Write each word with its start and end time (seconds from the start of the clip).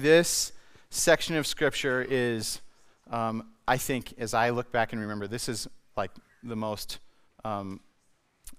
This 0.00 0.52
section 0.88 1.36
of 1.36 1.46
scripture 1.46 2.06
is, 2.08 2.62
um, 3.10 3.50
I 3.68 3.76
think, 3.76 4.14
as 4.16 4.32
I 4.32 4.48
look 4.48 4.72
back 4.72 4.94
and 4.94 5.02
remember, 5.02 5.26
this 5.26 5.46
is 5.46 5.68
like 5.94 6.10
the 6.42 6.56
most, 6.56 7.00
um, 7.44 7.80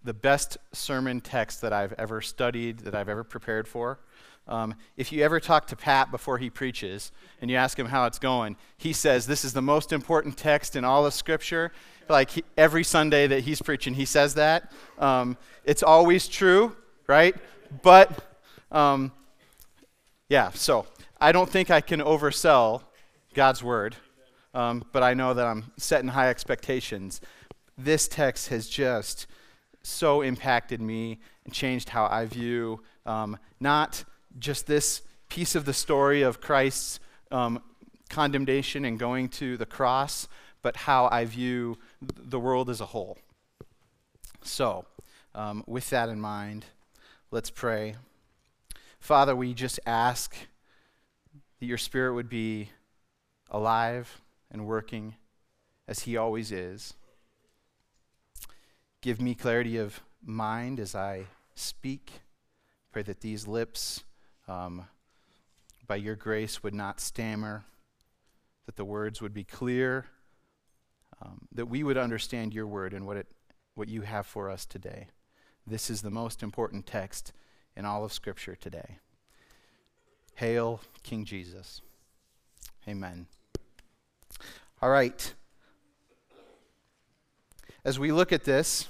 the 0.03 0.13
best 0.13 0.59
sermon 0.71 1.19
text 1.19 1.61
that 1.61 1.73
I've 1.73 1.93
ever 1.93 2.21
studied, 2.21 2.81
that 2.81 2.93
I've 2.93 3.09
ever 3.09 3.23
prepared 3.23 3.67
for. 3.67 3.97
Um, 4.47 4.75
if 4.97 5.11
you 5.11 5.23
ever 5.23 5.39
talk 5.39 5.65
to 5.67 5.75
Pat 5.75 6.11
before 6.11 6.37
he 6.37 6.51
preaches 6.51 7.11
and 7.41 7.49
you 7.49 7.57
ask 7.57 7.79
him 7.79 7.87
how 7.87 8.05
it's 8.05 8.19
going, 8.19 8.55
he 8.77 8.93
says 8.93 9.25
this 9.25 9.43
is 9.43 9.53
the 9.53 9.63
most 9.63 9.91
important 9.91 10.37
text 10.37 10.75
in 10.75 10.85
all 10.85 11.07
of 11.07 11.13
Scripture. 11.15 11.71
Like 12.07 12.29
he, 12.29 12.43
every 12.55 12.83
Sunday 12.83 13.25
that 13.25 13.39
he's 13.45 13.63
preaching, 13.63 13.95
he 13.95 14.05
says 14.05 14.35
that. 14.35 14.71
Um, 14.99 15.37
it's 15.63 15.81
always 15.81 16.27
true, 16.27 16.75
right? 17.07 17.35
But 17.81 18.11
um, 18.71 19.11
yeah, 20.29 20.51
so 20.51 20.85
I 21.23 21.31
don't 21.31 21.47
think 21.47 21.69
I 21.69 21.81
can 21.81 21.99
oversell 21.99 22.81
God's 23.35 23.63
word, 23.63 23.95
um, 24.55 24.83
but 24.91 25.03
I 25.03 25.13
know 25.13 25.35
that 25.35 25.45
I'm 25.45 25.71
setting 25.77 26.07
high 26.07 26.29
expectations. 26.31 27.21
This 27.77 28.07
text 28.07 28.49
has 28.49 28.67
just 28.67 29.27
so 29.83 30.23
impacted 30.23 30.81
me 30.81 31.19
and 31.45 31.53
changed 31.53 31.89
how 31.89 32.07
I 32.07 32.25
view 32.25 32.81
um, 33.05 33.37
not 33.59 34.03
just 34.39 34.65
this 34.65 35.03
piece 35.29 35.53
of 35.53 35.65
the 35.65 35.75
story 35.75 36.23
of 36.23 36.41
Christ's 36.41 36.99
um, 37.29 37.61
condemnation 38.09 38.83
and 38.83 38.97
going 38.97 39.29
to 39.29 39.57
the 39.57 39.65
cross, 39.67 40.27
but 40.63 40.75
how 40.75 41.07
I 41.11 41.25
view 41.25 41.77
the 42.01 42.39
world 42.39 42.67
as 42.67 42.81
a 42.81 42.87
whole. 42.87 43.19
So, 44.41 44.85
um, 45.35 45.63
with 45.67 45.87
that 45.91 46.09
in 46.09 46.19
mind, 46.19 46.65
let's 47.29 47.51
pray. 47.51 47.97
Father, 48.99 49.35
we 49.35 49.53
just 49.53 49.79
ask 49.85 50.35
that 51.61 51.67
your 51.67 51.77
Spirit 51.77 52.15
would 52.15 52.27
be 52.27 52.69
alive 53.51 54.19
and 54.49 54.65
working 54.65 55.13
as 55.87 55.99
He 56.01 56.17
always 56.17 56.51
is. 56.51 56.95
Give 59.01 59.21
me 59.21 59.35
clarity 59.35 59.77
of 59.77 60.01
mind 60.25 60.79
as 60.79 60.95
I 60.95 61.27
speak. 61.53 62.21
Pray 62.91 63.03
that 63.03 63.21
these 63.21 63.47
lips 63.47 64.03
um, 64.47 64.87
by 65.85 65.97
your 65.97 66.15
grace, 66.15 66.63
would 66.63 66.73
not 66.73 66.99
stammer, 66.99 67.63
that 68.65 68.75
the 68.75 68.85
words 68.85 69.21
would 69.21 69.33
be 69.33 69.43
clear, 69.43 70.07
um, 71.21 71.47
that 71.51 71.67
we 71.67 71.83
would 71.83 71.97
understand 71.97 72.55
your 72.55 72.65
word 72.65 72.91
and 72.91 73.05
what, 73.05 73.17
it, 73.17 73.27
what 73.75 73.87
you 73.87 74.01
have 74.01 74.25
for 74.25 74.49
us 74.49 74.65
today. 74.65 75.09
This 75.67 75.91
is 75.91 76.01
the 76.01 76.09
most 76.09 76.41
important 76.41 76.87
text 76.87 77.33
in 77.77 77.85
all 77.85 78.03
of 78.03 78.11
Scripture 78.11 78.55
today. 78.55 78.97
Hail, 80.35 80.81
King 81.03 81.25
Jesus. 81.25 81.81
Amen. 82.87 83.27
All 84.81 84.89
right. 84.89 85.33
As 87.83 87.99
we 87.99 88.11
look 88.11 88.31
at 88.31 88.43
this, 88.43 88.87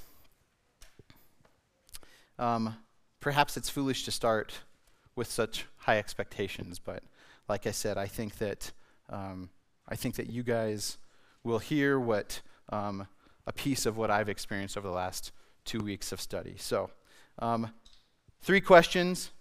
um, 2.39 2.75
perhaps 3.19 3.57
it's 3.57 3.69
foolish 3.69 4.05
to 4.05 4.11
start 4.11 4.59
with 5.15 5.29
such 5.29 5.65
high 5.77 5.97
expectations. 5.97 6.79
But 6.79 7.03
like 7.47 7.67
I 7.67 7.71
said, 7.71 7.97
I 7.97 8.07
think 8.07 8.37
that 8.37 8.71
um, 9.09 9.49
I 9.87 9.95
think 9.95 10.15
that 10.15 10.29
you 10.29 10.43
guys 10.43 10.97
will 11.43 11.59
hear 11.59 11.99
what 11.99 12.41
um, 12.69 13.07
a 13.45 13.51
piece 13.51 13.85
of 13.85 13.97
what 13.97 14.09
I've 14.09 14.29
experienced 14.29 14.77
over 14.77 14.87
the 14.87 14.93
last 14.93 15.31
two 15.65 15.79
weeks 15.79 16.11
of 16.11 16.21
study. 16.21 16.55
So, 16.57 16.89
um, 17.39 17.71
three 18.41 18.61
questions 18.61 19.31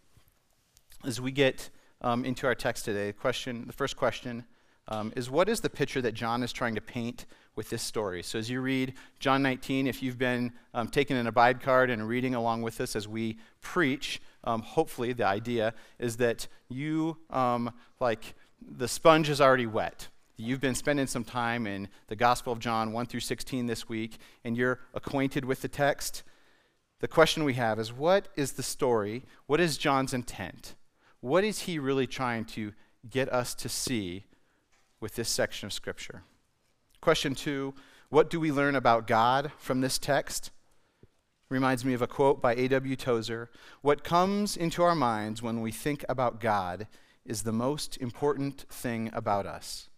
as 1.05 1.21
we 1.21 1.33
get 1.33 1.71
um, 2.01 2.25
into 2.25 2.47
our 2.47 2.55
text 2.55 2.85
today. 2.85 3.09
The 3.09 3.13
question, 3.13 3.65
the 3.67 3.73
first 3.73 3.97
question. 3.97 4.45
Um, 4.89 5.13
is 5.15 5.31
what 5.31 5.49
is 5.49 5.61
the 5.61 5.71
picture 5.71 6.03
that 6.03 6.15
John 6.15 6.43
is 6.43 6.53
trying 6.53 6.75
to 6.75 6.81
paint 6.81 7.27
with 7.55 7.71
this 7.71 7.83
story? 7.83 8.25
So, 8.25 8.39
as 8.41 8.51
you 8.51 8.61
read 8.61 8.95
John 9.21 9.41
19, 9.43 9.87
if 9.87 10.03
you've 10.03 10.19
been 10.19 10.53
um, 10.75 10.89
taking 10.89 11.17
an 11.17 11.29
abide 11.29 11.61
card 11.61 11.91
and 11.91 12.09
reading 12.09 12.35
along 12.35 12.63
with 12.63 12.81
us 12.81 12.97
as 12.97 13.07
we 13.07 13.39
preach, 13.61 14.21
um, 14.43 14.63
hopefully, 14.63 15.13
the 15.13 15.27
idea 15.27 15.75
is 16.01 16.17
that 16.17 16.49
you, 16.69 17.19
um, 17.31 17.73
like, 18.01 18.35
the 18.61 18.89
sponge 18.89 19.29
is 19.29 19.41
already 19.41 19.67
wet. 19.67 20.09
You've 20.37 20.61
been 20.61 20.75
spending 20.75 21.07
some 21.07 21.25
time 21.25 21.67
in 21.67 21.89
the 22.09 22.17
Gospel 22.17 22.53
of 22.53 22.59
John 22.59 22.93
1 22.93 23.07
through 23.07 23.21
16 23.21 23.67
this 23.67 23.89
week, 23.89 24.17
and 24.43 24.57
you're 24.57 24.81
acquainted 24.95 25.45
with 25.45 25.61
the 25.61 25.69
text. 25.69 26.23
The 27.01 27.09
question 27.09 27.45
we 27.45 27.55
have 27.55 27.79
is 27.79 27.93
what 27.93 28.29
is 28.37 28.53
the 28.53 28.63
story? 28.63 29.25
What 29.47 29.61
is 29.61 29.79
John's 29.79 30.15
intent? 30.15 30.75
What 31.21 31.45
is 31.45 31.61
he 31.61 31.79
really 31.79 32.07
trying 32.07 32.45
to 32.47 32.73
get 33.09 33.33
us 33.33 33.55
to 33.57 33.69
see 33.69 34.25
with 35.01 35.15
this 35.17 35.29
section 35.29 35.67
of 35.67 35.73
Scripture? 35.73 36.23
Question 37.01 37.35
two 37.35 37.75
What 38.09 38.31
do 38.31 38.41
we 38.41 38.53
learn 38.53 38.75
about 38.75 39.07
God 39.07 39.53
from 39.59 39.81
this 39.81 39.99
text? 39.99 40.51
reminds 41.51 41.85
me 41.85 41.93
of 41.95 42.01
a 42.01 42.07
quote 42.07 42.41
by 42.41 42.55
A.W. 42.55 42.97
Tozer 42.97 43.51
What 43.83 44.05
comes 44.05 44.57
into 44.57 44.83
our 44.83 44.95
minds 44.95 45.43
when 45.43 45.61
we 45.61 45.73
think 45.73 46.05
about 46.09 46.41
God 46.41 46.87
is 47.25 47.43
the 47.43 47.53
most 47.53 47.97
important 47.99 48.63
thing 48.71 49.11
about 49.13 49.47
us. 49.47 49.89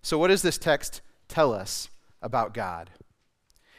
So, 0.00 0.16
what 0.16 0.28
does 0.28 0.42
this 0.42 0.58
text 0.58 1.02
tell 1.28 1.52
us 1.52 1.90
about 2.22 2.54
God? 2.54 2.90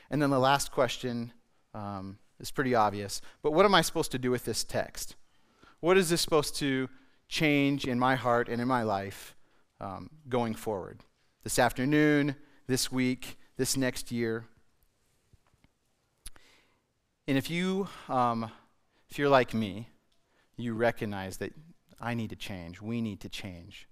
And 0.10 0.22
then 0.22 0.30
the 0.30 0.40
last 0.40 0.72
question 0.72 1.32
um, 1.74 2.18
is 2.40 2.52
pretty 2.52 2.76
obvious, 2.76 3.22
but 3.42 3.52
what 3.52 3.66
am 3.66 3.74
I 3.74 3.82
supposed 3.82 4.12
to 4.12 4.20
do 4.20 4.30
with 4.30 4.46
this 4.46 4.64
text? 4.64 5.16
What 5.82 5.98
is 5.98 6.10
this 6.10 6.22
supposed 6.22 6.56
to 6.58 6.90
change 7.28 7.86
in 7.86 7.98
my 7.98 8.16
heart 8.16 8.50
and 8.50 8.62
in 8.62 8.68
my 8.68 8.84
life 8.84 9.36
um, 9.80 10.12
going 10.30 10.54
forward? 10.54 11.00
This 11.44 11.58
afternoon, 11.58 12.36
this 12.68 12.92
week, 12.92 13.40
this 13.58 13.76
next 13.76 14.12
year? 14.12 14.46
And 17.28 17.36
if 17.36 17.50
you, 17.50 17.88
um, 18.10 18.52
if 19.10 19.18
you're 19.18 19.30
like 19.30 19.56
me, 19.56 19.90
you 20.56 20.76
recognize 20.76 21.38
that 21.38 21.52
I 22.00 22.14
need 22.14 22.30
to 22.30 22.36
change. 22.36 22.80
We 22.80 23.02
need 23.02 23.20
to 23.22 23.30
change. 23.30 23.88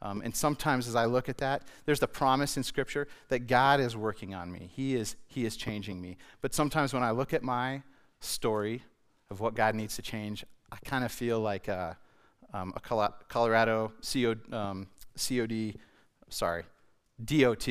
Um, 0.00 0.22
and 0.24 0.34
sometimes 0.34 0.86
as 0.86 0.94
I 0.94 1.06
look 1.06 1.28
at 1.28 1.38
that, 1.38 1.64
there's 1.86 2.00
the 2.00 2.06
promise 2.06 2.56
in 2.56 2.62
Scripture 2.62 3.08
that 3.30 3.48
God 3.48 3.80
is 3.80 3.96
working 3.96 4.32
on 4.32 4.52
me. 4.52 4.70
He 4.72 4.94
is, 4.94 5.16
he 5.26 5.44
is 5.44 5.56
changing 5.56 6.00
me. 6.00 6.18
But 6.40 6.54
sometimes 6.54 6.94
when 6.94 7.02
I 7.02 7.10
look 7.10 7.34
at 7.34 7.42
my 7.42 7.82
story 8.20 8.82
of 9.28 9.40
what 9.40 9.54
God 9.54 9.74
needs 9.74 9.96
to 9.96 10.02
change, 10.02 10.44
I 10.72 10.76
kind 10.88 11.04
of 11.04 11.12
feel 11.12 11.38
like 11.38 11.68
a, 11.68 11.98
um, 12.54 12.72
a 12.74 12.80
Colorado 13.28 13.92
COD, 14.00 14.52
um, 14.54 14.86
COD, 15.16 15.74
sorry, 16.30 16.64
DOT 17.22 17.68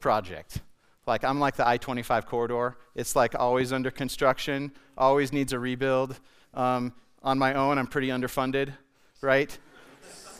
project. 0.00 0.60
Like, 1.06 1.22
I'm 1.22 1.38
like 1.38 1.54
the 1.54 1.66
I 1.66 1.76
25 1.76 2.26
corridor. 2.26 2.78
It's 2.96 3.14
like 3.14 3.36
always 3.38 3.72
under 3.72 3.92
construction, 3.92 4.72
always 4.98 5.32
needs 5.32 5.52
a 5.52 5.58
rebuild. 5.60 6.18
Um, 6.52 6.94
on 7.22 7.38
my 7.38 7.54
own, 7.54 7.78
I'm 7.78 7.86
pretty 7.86 8.08
underfunded, 8.08 8.72
right? 9.20 9.56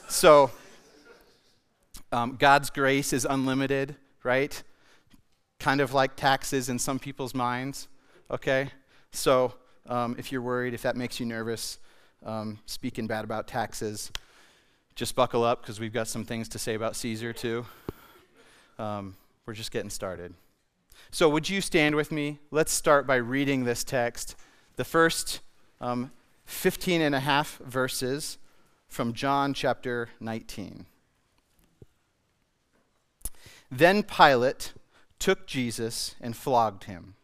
so, 0.09 0.51
um, 2.11 2.35
God's 2.37 2.69
grace 2.71 3.13
is 3.13 3.25
unlimited, 3.25 3.95
right? 4.25 4.61
Kind 5.61 5.81
of 5.81 5.95
like 5.95 6.17
taxes 6.17 6.69
in 6.69 6.81
some 6.81 6.99
people's 6.99 7.33
minds, 7.33 7.87
okay? 8.29 8.71
So, 9.13 9.55
um, 9.89 10.17
if 10.19 10.33
you're 10.33 10.43
worried, 10.43 10.75
if 10.75 10.83
that 10.83 10.97
makes 10.97 11.21
you 11.21 11.27
nervous, 11.27 11.79
um, 12.25 12.59
speaking 12.67 13.07
bad 13.07 13.25
about 13.25 13.47
taxes, 13.47 14.11
just 14.95 15.15
buckle 15.15 15.45
up 15.45 15.61
because 15.61 15.79
we've 15.79 15.93
got 15.93 16.09
some 16.09 16.25
things 16.25 16.49
to 16.51 16.59
say 16.59 16.75
about 16.75 16.97
Caesar, 16.97 17.33
too. 17.33 17.67
Um, 18.79 19.17
we're 19.45 19.55
just 19.55 19.71
getting 19.71 19.91
started. 19.91 20.35
So, 21.11 21.29
would 21.29 21.49
you 21.49 21.61
stand 21.61 21.95
with 21.95 22.11
me? 22.11 22.39
Let's 22.51 22.73
start 22.73 23.07
by 23.07 23.17
reading 23.17 23.65
this 23.65 23.85
text, 23.85 24.35
the 24.77 24.85
first 24.85 25.41
um, 25.81 26.11
15 26.47 27.01
and 27.01 27.15
a 27.15 27.21
half 27.21 27.59
verses 27.59 28.39
from 28.89 29.13
John 29.13 29.53
chapter 29.53 30.09
19. 30.21 30.87
Then 33.71 34.03
Pilate 34.03 34.73
took 35.19 35.47
Jesus 35.47 36.15
and 36.21 36.37
flogged 36.37 36.85
him. 36.85 37.16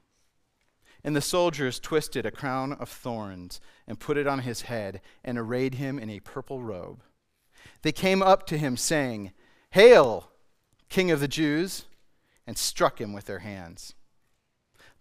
And 1.05 1.17
the 1.17 1.21
soldiers 1.21 1.81
twisted 1.81 2.25
a 2.25 2.31
crown 2.31 2.73
of 2.75 2.89
thorns 2.89 3.61
and 3.87 3.99
put 3.99 4.17
it 4.17 4.27
on 4.27 4.41
his 4.41 4.63
head 4.63 5.01
and 5.25 5.37
arrayed 5.37 5.75
him 5.75 5.99
in 5.99 6.09
a 6.11 6.21
purple 6.21 6.63
robe. 6.63 7.03
They 7.83 7.93
came 7.93 8.23
up 8.23 8.47
to 8.47 8.59
him, 8.59 8.77
saying, 8.77 9.33
Hail, 9.71 10.31
King 10.89 11.11
of 11.11 11.21
the 11.21 11.29
Jews! 11.29 11.87
and 12.47 12.59
struck 12.59 13.01
him 13.01 13.13
with 13.13 13.27
their 13.27 13.41
hands. 13.41 13.95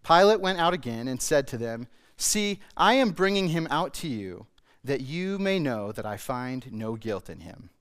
Pilate 0.03 0.41
went 0.41 0.59
out 0.59 0.73
again 0.73 1.07
and 1.07 1.21
said 1.21 1.47
to 1.47 1.57
them, 1.57 1.87
See, 2.17 2.59
I 2.77 2.93
am 2.93 3.11
bringing 3.11 3.49
him 3.49 3.67
out 3.71 3.93
to 3.95 4.07
you, 4.07 4.47
that 4.83 5.01
you 5.01 5.39
may 5.39 5.59
know 5.59 5.91
that 5.91 6.05
I 6.05 6.17
find 6.17 6.71
no 6.71 6.95
guilt 6.95 7.29
in 7.29 7.39
him. 7.39 7.71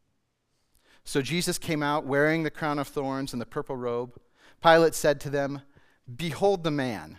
So 1.04 1.22
Jesus 1.22 1.58
came 1.58 1.82
out 1.82 2.06
wearing 2.06 2.42
the 2.42 2.50
crown 2.50 2.78
of 2.78 2.88
thorns 2.88 3.32
and 3.32 3.40
the 3.40 3.46
purple 3.46 3.76
robe. 3.76 4.18
Pilate 4.62 4.94
said 4.94 5.20
to 5.20 5.30
them, 5.30 5.62
Behold 6.16 6.64
the 6.64 6.70
man. 6.70 7.18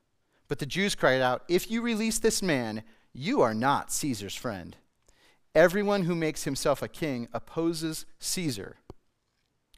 But 0.51 0.59
the 0.59 0.65
Jews 0.65 0.95
cried 0.95 1.21
out, 1.21 1.43
If 1.47 1.71
you 1.71 1.81
release 1.81 2.19
this 2.19 2.41
man, 2.41 2.83
you 3.13 3.39
are 3.39 3.53
not 3.53 3.89
Caesar's 3.89 4.35
friend. 4.35 4.75
Everyone 5.55 6.03
who 6.03 6.13
makes 6.13 6.43
himself 6.43 6.81
a 6.81 6.89
king 6.89 7.29
opposes 7.31 8.05
Caesar. 8.19 8.75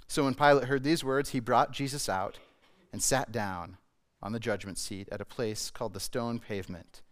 So 0.08 0.24
when 0.24 0.34
Pilate 0.34 0.64
heard 0.64 0.82
these 0.82 1.04
words, 1.04 1.30
he 1.30 1.40
brought 1.40 1.74
Jesus 1.74 2.10
out 2.10 2.40
and 2.92 3.04
sat 3.04 3.32
down 3.32 3.78
on 4.24 4.32
the 4.32 4.40
judgment 4.40 4.80
seat 4.80 5.08
at 5.12 5.22
a 5.22 5.26
place 5.26 5.70
called 5.70 5.94
the 5.94 6.00
stone 6.00 6.40
pavement, 6.40 7.04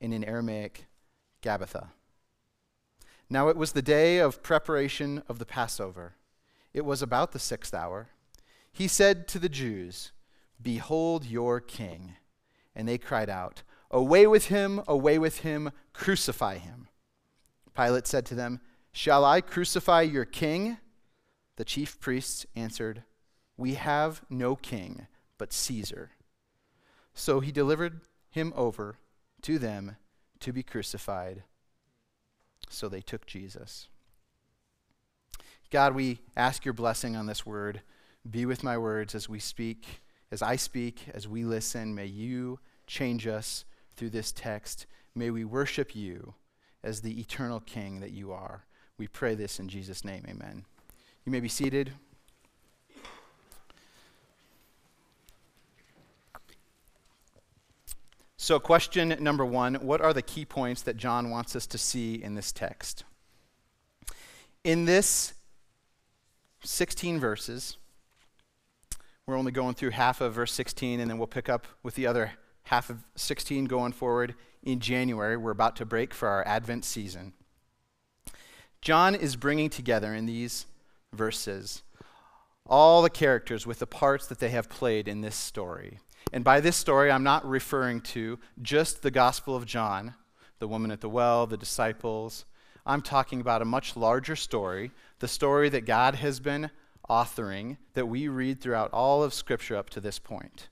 in 0.00 0.12
an 0.12 0.22
Aramaic 0.22 0.86
Gabbatha. 1.42 1.88
Now 3.28 3.48
it 3.48 3.56
was 3.56 3.72
the 3.72 3.82
day 3.82 4.18
of 4.18 4.44
preparation 4.44 5.24
of 5.28 5.40
the 5.40 5.46
Passover. 5.46 6.14
It 6.72 6.84
was 6.84 7.02
about 7.02 7.32
the 7.32 7.40
sixth 7.40 7.74
hour. 7.74 8.10
He 8.70 8.86
said 8.86 9.26
to 9.26 9.40
the 9.40 9.48
Jews, 9.48 10.12
Behold 10.62 11.24
your 11.24 11.58
king. 11.58 12.14
And 12.78 12.88
they 12.88 12.96
cried 12.96 13.28
out, 13.28 13.64
Away 13.90 14.26
with 14.26 14.46
him, 14.46 14.82
away 14.86 15.18
with 15.18 15.40
him, 15.40 15.72
crucify 15.92 16.58
him. 16.58 16.88
Pilate 17.74 18.06
said 18.06 18.24
to 18.26 18.34
them, 18.34 18.60
Shall 18.92 19.24
I 19.24 19.40
crucify 19.40 20.02
your 20.02 20.24
king? 20.24 20.78
The 21.56 21.64
chief 21.64 21.98
priests 21.98 22.46
answered, 22.54 23.02
We 23.56 23.74
have 23.74 24.22
no 24.30 24.54
king 24.54 25.08
but 25.38 25.52
Caesar. 25.52 26.12
So 27.14 27.40
he 27.40 27.50
delivered 27.50 28.02
him 28.30 28.52
over 28.54 28.96
to 29.42 29.58
them 29.58 29.96
to 30.38 30.52
be 30.52 30.62
crucified. 30.62 31.42
So 32.68 32.88
they 32.88 33.00
took 33.00 33.26
Jesus. 33.26 33.88
God, 35.70 35.94
we 35.94 36.20
ask 36.36 36.64
your 36.64 36.74
blessing 36.74 37.16
on 37.16 37.26
this 37.26 37.44
word. 37.44 37.82
Be 38.28 38.46
with 38.46 38.62
my 38.62 38.78
words 38.78 39.14
as 39.14 39.28
we 39.28 39.38
speak, 39.38 40.02
as 40.30 40.42
I 40.42 40.56
speak, 40.56 41.06
as 41.12 41.26
we 41.26 41.44
listen. 41.44 41.94
May 41.94 42.06
you 42.06 42.60
change 42.88 43.26
us 43.26 43.64
through 43.96 44.10
this 44.10 44.32
text. 44.32 44.86
May 45.14 45.30
we 45.30 45.44
worship 45.44 45.94
you 45.94 46.34
as 46.82 47.02
the 47.02 47.20
eternal 47.20 47.60
King 47.60 48.00
that 48.00 48.10
you 48.10 48.32
are. 48.32 48.64
We 48.96 49.06
pray 49.06 49.36
this 49.36 49.60
in 49.60 49.68
Jesus' 49.68 50.04
name. 50.04 50.24
Amen. 50.28 50.64
You 51.24 51.30
may 51.30 51.40
be 51.40 51.48
seated. 51.48 51.92
So, 58.36 58.58
question 58.58 59.14
number 59.20 59.44
one 59.44 59.74
What 59.74 60.00
are 60.00 60.12
the 60.12 60.22
key 60.22 60.44
points 60.44 60.82
that 60.82 60.96
John 60.96 61.30
wants 61.30 61.54
us 61.54 61.66
to 61.66 61.78
see 61.78 62.14
in 62.14 62.34
this 62.34 62.50
text? 62.50 63.04
In 64.64 64.86
this 64.86 65.34
16 66.64 67.20
verses, 67.20 67.76
we're 69.26 69.36
only 69.36 69.52
going 69.52 69.74
through 69.74 69.90
half 69.90 70.20
of 70.20 70.34
verse 70.34 70.52
16, 70.52 71.00
and 71.00 71.10
then 71.10 71.18
we'll 71.18 71.26
pick 71.26 71.48
up 71.48 71.66
with 71.82 71.94
the 71.94 72.06
other 72.06 72.32
half 72.68 72.90
of 72.90 73.02
16 73.16 73.64
going 73.64 73.92
forward 73.92 74.34
in 74.62 74.78
January. 74.78 75.38
We're 75.38 75.52
about 75.52 75.76
to 75.76 75.86
break 75.86 76.12
for 76.12 76.28
our 76.28 76.46
Advent 76.46 76.84
season. 76.84 77.32
John 78.82 79.14
is 79.14 79.36
bringing 79.36 79.70
together 79.70 80.14
in 80.14 80.26
these 80.26 80.66
verses 81.14 81.82
all 82.66 83.00
the 83.00 83.08
characters 83.08 83.66
with 83.66 83.78
the 83.78 83.86
parts 83.86 84.26
that 84.26 84.38
they 84.38 84.50
have 84.50 84.68
played 84.68 85.08
in 85.08 85.22
this 85.22 85.34
story. 85.34 85.98
And 86.30 86.44
by 86.44 86.60
this 86.60 86.76
story, 86.76 87.10
I'm 87.10 87.22
not 87.22 87.48
referring 87.48 88.02
to 88.02 88.38
just 88.60 89.00
the 89.00 89.10
Gospel 89.10 89.56
of 89.56 89.64
John, 89.64 90.14
the 90.58 90.68
woman 90.68 90.90
at 90.90 91.00
the 91.00 91.08
well, 91.08 91.46
the 91.46 91.56
disciples. 91.56 92.44
I'm 92.84 93.00
talking 93.00 93.40
about 93.40 93.62
a 93.62 93.64
much 93.64 93.96
larger 93.96 94.36
story, 94.36 94.90
the 95.20 95.28
story 95.28 95.70
that 95.70 95.86
God 95.86 96.16
has 96.16 96.38
been 96.38 96.70
authoring 97.08 97.78
that 97.94 98.08
we 98.08 98.28
read 98.28 98.60
throughout 98.60 98.90
all 98.92 99.22
of 99.22 99.32
Scripture 99.32 99.76
up 99.76 99.88
to 99.90 100.02
this 100.02 100.18
point. 100.18 100.68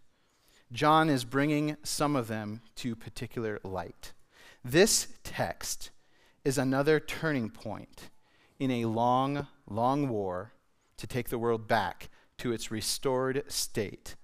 John 0.72 1.08
is 1.08 1.24
bringing 1.24 1.76
some 1.82 2.16
of 2.16 2.28
them 2.28 2.60
to 2.76 2.96
particular 2.96 3.60
light. 3.62 4.12
This 4.64 5.08
text 5.22 5.90
is 6.44 6.58
another 6.58 6.98
turning 6.98 7.50
point 7.50 8.10
in 8.58 8.70
a 8.70 8.86
long, 8.86 9.46
long 9.68 10.08
war 10.08 10.52
to 10.96 11.06
take 11.06 11.28
the 11.28 11.38
world 11.38 11.68
back 11.68 12.08
to 12.38 12.52
its 12.52 12.70
restored 12.70 13.44
state, 13.48 14.16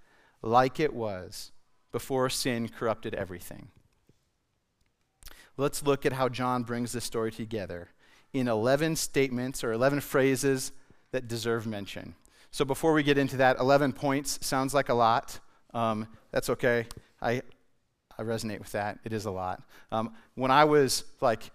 like 0.43 0.81
it 0.81 0.95
was 0.95 1.53
before 1.93 2.29
sin 2.29 2.69
corrupted 2.69 3.15
everything. 3.15 3.69
Let's 5.57 5.83
look 5.83 6.07
at 6.07 6.15
how 6.15 6.29
John 6.29 6.63
brings 6.63 6.93
this 6.93 7.05
story 7.05 7.31
together 7.31 7.91
in 8.33 8.49
11 8.49 8.97
statements 8.97 9.63
or 9.63 9.73
11 9.73 10.01
phrases 10.01 10.73
that 11.13 11.29
deserve 11.29 11.67
mention. 11.67 12.15
So 12.51 12.65
before 12.65 12.93
we 12.95 13.03
get 13.03 13.19
into 13.19 13.37
that, 13.37 13.59
11 13.59 13.93
points 13.93 14.39
sounds 14.45 14.75
like 14.75 14.89
a 14.89 14.95
lot. 14.95 15.39
Um, 15.75 16.09
that's 16.33 16.51
okay. 16.51 16.87
I, 17.21 17.43
I 18.19 18.23
resonate 18.23 18.59
with 18.59 18.73
that. 18.73 18.99
It 19.05 19.13
is 19.13 19.27
a 19.27 19.31
lot. 19.31 19.63
Um, 19.91 20.15
when 20.35 20.51
I 20.51 20.65
was 20.65 21.05
like 21.21 21.51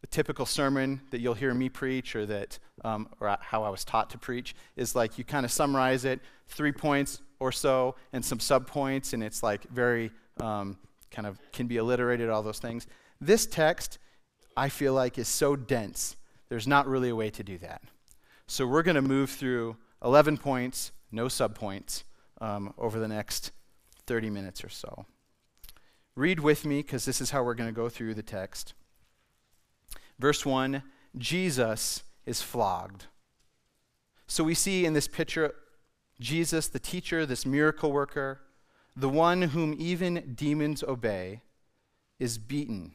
the 0.00 0.06
typical 0.08 0.46
sermon 0.46 1.00
that 1.10 1.20
you'll 1.20 1.34
hear 1.34 1.54
me 1.54 1.68
preach 1.68 2.14
or 2.14 2.26
that 2.26 2.58
um, 2.84 3.08
or 3.20 3.36
how 3.40 3.64
I 3.64 3.70
was 3.70 3.84
taught 3.84 4.10
to 4.10 4.18
preach 4.18 4.54
is 4.76 4.94
like 4.94 5.18
you 5.18 5.24
kind 5.24 5.44
of 5.44 5.50
summarize 5.50 6.04
it, 6.04 6.20
three 6.48 6.72
points 6.72 7.22
or 7.40 7.52
so, 7.52 7.96
and 8.12 8.24
some 8.24 8.38
subpoints, 8.38 9.12
and 9.12 9.22
it's 9.22 9.42
like 9.42 9.68
very 9.70 10.10
um, 10.40 10.78
kind 11.10 11.26
of 11.26 11.38
can 11.52 11.66
be 11.66 11.78
alliterated, 11.78 12.28
all 12.28 12.42
those 12.42 12.58
things. 12.58 12.86
This 13.20 13.46
text, 13.46 13.98
I 14.56 14.68
feel 14.68 14.92
like, 14.92 15.18
is 15.18 15.28
so 15.28 15.56
dense, 15.56 16.16
there's 16.48 16.66
not 16.66 16.86
really 16.86 17.08
a 17.08 17.16
way 17.16 17.30
to 17.30 17.42
do 17.42 17.58
that. 17.58 17.82
So 18.46 18.66
we're 18.66 18.82
going 18.82 18.96
to 18.96 19.02
move 19.02 19.30
through 19.30 19.76
11 20.04 20.38
points, 20.38 20.92
no 21.10 21.26
subpoints, 21.26 22.04
um, 22.40 22.72
over 22.78 22.98
the 22.98 23.08
next 23.08 23.50
30 24.06 24.30
minutes 24.30 24.64
or 24.64 24.68
so. 24.68 25.06
Read 26.14 26.40
with 26.40 26.64
me 26.64 26.78
because 26.78 27.04
this 27.04 27.20
is 27.20 27.30
how 27.30 27.42
we're 27.42 27.54
going 27.54 27.68
to 27.68 27.74
go 27.74 27.88
through 27.88 28.14
the 28.14 28.22
text. 28.22 28.74
Verse 30.18 30.46
1 30.46 30.82
Jesus 31.18 32.02
is 32.24 32.42
flogged. 32.42 33.06
So 34.26 34.44
we 34.44 34.54
see 34.54 34.84
in 34.84 34.92
this 34.92 35.08
picture 35.08 35.54
Jesus, 36.20 36.68
the 36.68 36.78
teacher, 36.78 37.26
this 37.26 37.44
miracle 37.44 37.92
worker, 37.92 38.40
the 38.96 39.08
one 39.08 39.42
whom 39.42 39.74
even 39.78 40.34
demons 40.34 40.82
obey, 40.82 41.42
is 42.18 42.38
beaten 42.38 42.94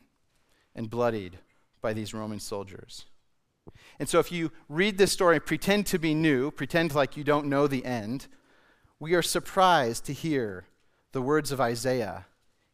and 0.75 0.89
bloodied 0.89 1.37
by 1.81 1.93
these 1.93 2.13
Roman 2.13 2.39
soldiers. 2.39 3.05
And 3.99 4.09
so 4.09 4.19
if 4.19 4.31
you 4.31 4.51
read 4.67 4.97
this 4.97 5.11
story, 5.11 5.39
pretend 5.39 5.85
to 5.87 5.99
be 5.99 6.15
new, 6.15 6.49
pretend 6.49 6.95
like 6.95 7.15
you 7.15 7.23
don't 7.23 7.45
know 7.45 7.67
the 7.67 7.85
end, 7.85 8.27
we 8.99 9.13
are 9.13 9.21
surprised 9.21 10.05
to 10.05 10.13
hear 10.13 10.65
the 11.11 11.21
words 11.21 11.51
of 11.51 11.61
Isaiah 11.61 12.25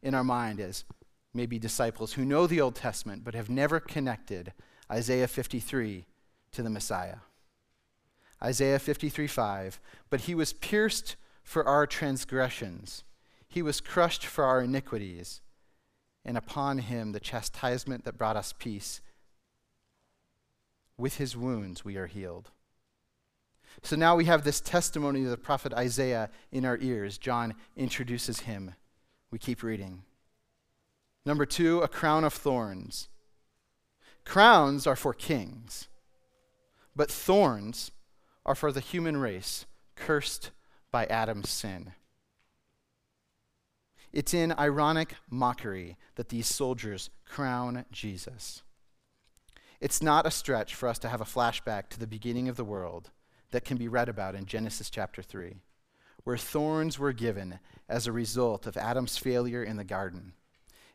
in 0.02 0.14
our 0.14 0.24
mind 0.24 0.60
as 0.60 0.86
maybe 1.34 1.60
disciples 1.60 2.14
who 2.14 2.26
know 2.26 2.48
the 2.48 2.62
Old 2.62 2.76
Testament 2.76 3.24
but 3.24 3.36
have 3.36 3.50
never 3.50 3.80
connected 3.80 4.54
Isaiah 4.92 5.28
53 5.28 6.06
to 6.52 6.64
the 6.64 6.70
Messiah. 6.70 7.18
Isaiah 8.42 8.80
53 8.80 9.28
5. 9.28 9.80
But 10.10 10.22
he 10.22 10.36
was 10.36 10.54
pierced 10.54 11.16
for 11.44 11.66
our 11.66 11.88
transgressions, 11.88 13.04
he 13.48 13.62
was 13.62 13.80
crushed 13.80 14.26
for 14.26 14.44
our 14.44 14.62
iniquities, 14.62 15.42
and 16.26 16.38
upon 16.38 16.80
him 16.80 17.14
the 17.14 17.22
chastisement 17.22 18.04
that 18.04 18.18
brought 18.18 18.36
us 18.36 18.54
peace. 18.58 19.02
With 20.98 21.16
his 21.18 21.38
wounds 21.38 21.86
we 21.86 21.96
are 21.96 22.08
healed. 22.08 22.52
So 23.84 23.96
now 23.96 24.16
we 24.16 24.26
have 24.26 24.44
this 24.44 24.60
testimony 24.60 25.24
of 25.24 25.30
the 25.30 25.38
prophet 25.38 25.74
Isaiah 25.74 26.30
in 26.52 26.66
our 26.66 26.78
ears. 26.80 27.18
John 27.18 27.54
introduces 27.76 28.42
him. 28.42 28.74
We 29.32 29.40
keep 29.40 29.64
reading. 29.64 30.04
Number 31.26 31.46
two, 31.46 31.82
a 31.82 31.88
crown 31.88 32.24
of 32.24 32.34
thorns. 32.34 33.10
Crowns 34.26 34.88
are 34.88 34.96
for 34.96 35.14
kings. 35.14 35.88
but 36.98 37.12
thorns 37.12 37.92
are 38.46 38.56
for 38.56 38.72
the 38.72 38.80
human 38.80 39.16
race 39.18 39.66
cursed 39.96 40.52
by 40.92 41.06
Adam's 41.06 41.50
sin. 41.50 41.94
It's 44.12 44.34
in 44.34 44.52
ironic 44.58 45.16
mockery 45.30 45.96
that 46.16 46.30
these 46.30 46.48
soldiers 46.48 47.12
crown 47.26 47.86
Jesus. 47.92 48.64
It's 49.80 50.02
not 50.02 50.26
a 50.26 50.32
stretch 50.32 50.74
for 50.74 50.90
us 50.90 50.98
to 51.00 51.10
have 51.10 51.22
a 51.22 51.26
flashback 51.26 51.90
to 51.90 52.00
the 52.00 52.08
beginning 52.08 52.50
of 52.50 52.56
the 52.56 52.66
world 52.66 53.12
that 53.52 53.66
can 53.66 53.78
be 53.78 53.88
read 53.88 54.10
about 54.10 54.36
in 54.36 54.46
Genesis 54.46 54.90
chapter 54.90 55.22
3, 55.22 55.58
where 56.24 56.38
thorns 56.38 57.00
were 57.00 57.14
given 57.14 57.60
as 57.88 58.06
a 58.06 58.12
result 58.12 58.68
of 58.68 58.78
Adam's 58.78 59.18
failure 59.18 59.64
in 59.64 59.78
the 59.78 59.84
garden. 59.84 60.34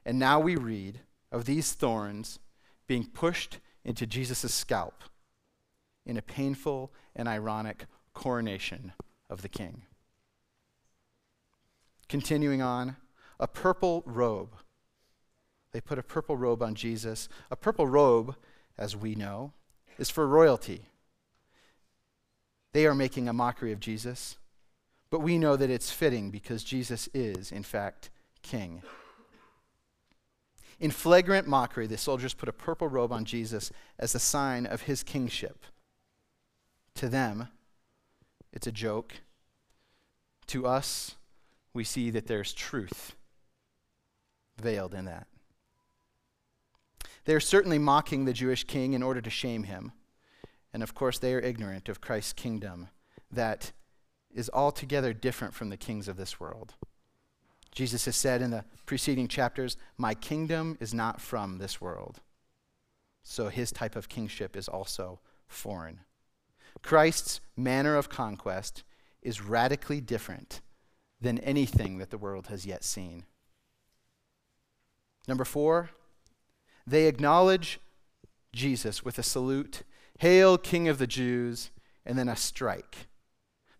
And 0.04 0.18
now 0.18 0.40
we 0.40 0.56
read 0.56 1.00
of 1.30 1.44
these 1.44 1.72
thorns 1.72 2.38
being 2.86 3.06
pushed 3.06 3.58
into 3.84 4.06
Jesus' 4.06 4.52
scalp 4.52 5.04
in 6.04 6.16
a 6.16 6.22
painful 6.22 6.92
and 7.16 7.28
ironic 7.28 7.86
coronation 8.12 8.92
of 9.30 9.42
the 9.42 9.48
king. 9.48 9.82
Continuing 12.08 12.60
on, 12.60 12.96
a 13.40 13.48
purple 13.48 14.02
robe. 14.04 14.54
They 15.72 15.80
put 15.80 15.98
a 15.98 16.02
purple 16.02 16.36
robe 16.36 16.62
on 16.62 16.74
Jesus. 16.74 17.28
A 17.50 17.56
purple 17.56 17.86
robe, 17.86 18.36
as 18.76 18.94
we 18.94 19.14
know, 19.14 19.52
is 19.98 20.10
for 20.10 20.26
royalty. 20.28 20.90
They 22.72 22.86
are 22.86 22.94
making 22.94 23.28
a 23.28 23.32
mockery 23.32 23.72
of 23.72 23.80
Jesus, 23.80 24.36
but 25.10 25.20
we 25.20 25.38
know 25.38 25.56
that 25.56 25.70
it's 25.70 25.90
fitting 25.90 26.30
because 26.30 26.64
Jesus 26.64 27.08
is, 27.12 27.52
in 27.52 27.62
fact, 27.62 28.10
king. 28.42 28.82
In 30.80 30.90
flagrant 30.90 31.46
mockery, 31.46 31.86
the 31.86 31.98
soldiers 31.98 32.34
put 32.34 32.48
a 32.48 32.52
purple 32.52 32.88
robe 32.88 33.12
on 33.12 33.24
Jesus 33.24 33.70
as 33.98 34.14
a 34.14 34.18
sign 34.18 34.66
of 34.66 34.82
his 34.82 35.02
kingship. 35.02 35.64
To 36.96 37.08
them, 37.08 37.48
it's 38.52 38.66
a 38.66 38.72
joke. 38.72 39.14
To 40.48 40.66
us, 40.66 41.16
we 41.72 41.84
see 41.84 42.10
that 42.10 42.26
there's 42.26 42.52
truth 42.52 43.14
veiled 44.60 44.94
in 44.94 45.04
that. 45.04 45.26
They're 47.24 47.40
certainly 47.40 47.78
mocking 47.78 48.24
the 48.24 48.32
Jewish 48.32 48.64
king 48.64 48.92
in 48.94 49.02
order 49.02 49.20
to 49.20 49.30
shame 49.30 49.64
him. 49.64 49.92
And 50.72 50.82
of 50.82 50.94
course, 50.94 51.18
they 51.18 51.34
are 51.34 51.40
ignorant 51.40 51.88
of 51.88 52.00
Christ's 52.00 52.32
kingdom 52.32 52.88
that 53.30 53.72
is 54.34 54.50
altogether 54.52 55.12
different 55.12 55.54
from 55.54 55.68
the 55.68 55.76
kings 55.76 56.08
of 56.08 56.16
this 56.16 56.40
world. 56.40 56.74
Jesus 57.74 58.04
has 58.04 58.16
said 58.16 58.42
in 58.42 58.50
the 58.50 58.64
preceding 58.86 59.28
chapters, 59.28 59.76
My 59.96 60.14
kingdom 60.14 60.76
is 60.80 60.92
not 60.92 61.20
from 61.20 61.58
this 61.58 61.80
world. 61.80 62.20
So 63.22 63.48
his 63.48 63.70
type 63.72 63.96
of 63.96 64.08
kingship 64.08 64.56
is 64.56 64.68
also 64.68 65.20
foreign. 65.46 66.00
Christ's 66.82 67.40
manner 67.56 67.96
of 67.96 68.08
conquest 68.08 68.82
is 69.22 69.40
radically 69.40 70.00
different 70.00 70.60
than 71.20 71.38
anything 71.38 71.98
that 71.98 72.10
the 72.10 72.18
world 72.18 72.48
has 72.48 72.66
yet 72.66 72.82
seen. 72.82 73.24
Number 75.28 75.44
four, 75.44 75.90
they 76.86 77.06
acknowledge 77.06 77.78
Jesus 78.52 79.04
with 79.04 79.18
a 79.18 79.22
salute 79.22 79.82
Hail, 80.22 80.56
King 80.56 80.86
of 80.86 80.98
the 80.98 81.06
Jews, 81.08 81.72
and 82.06 82.16
then 82.16 82.28
a 82.28 82.36
strike. 82.36 83.08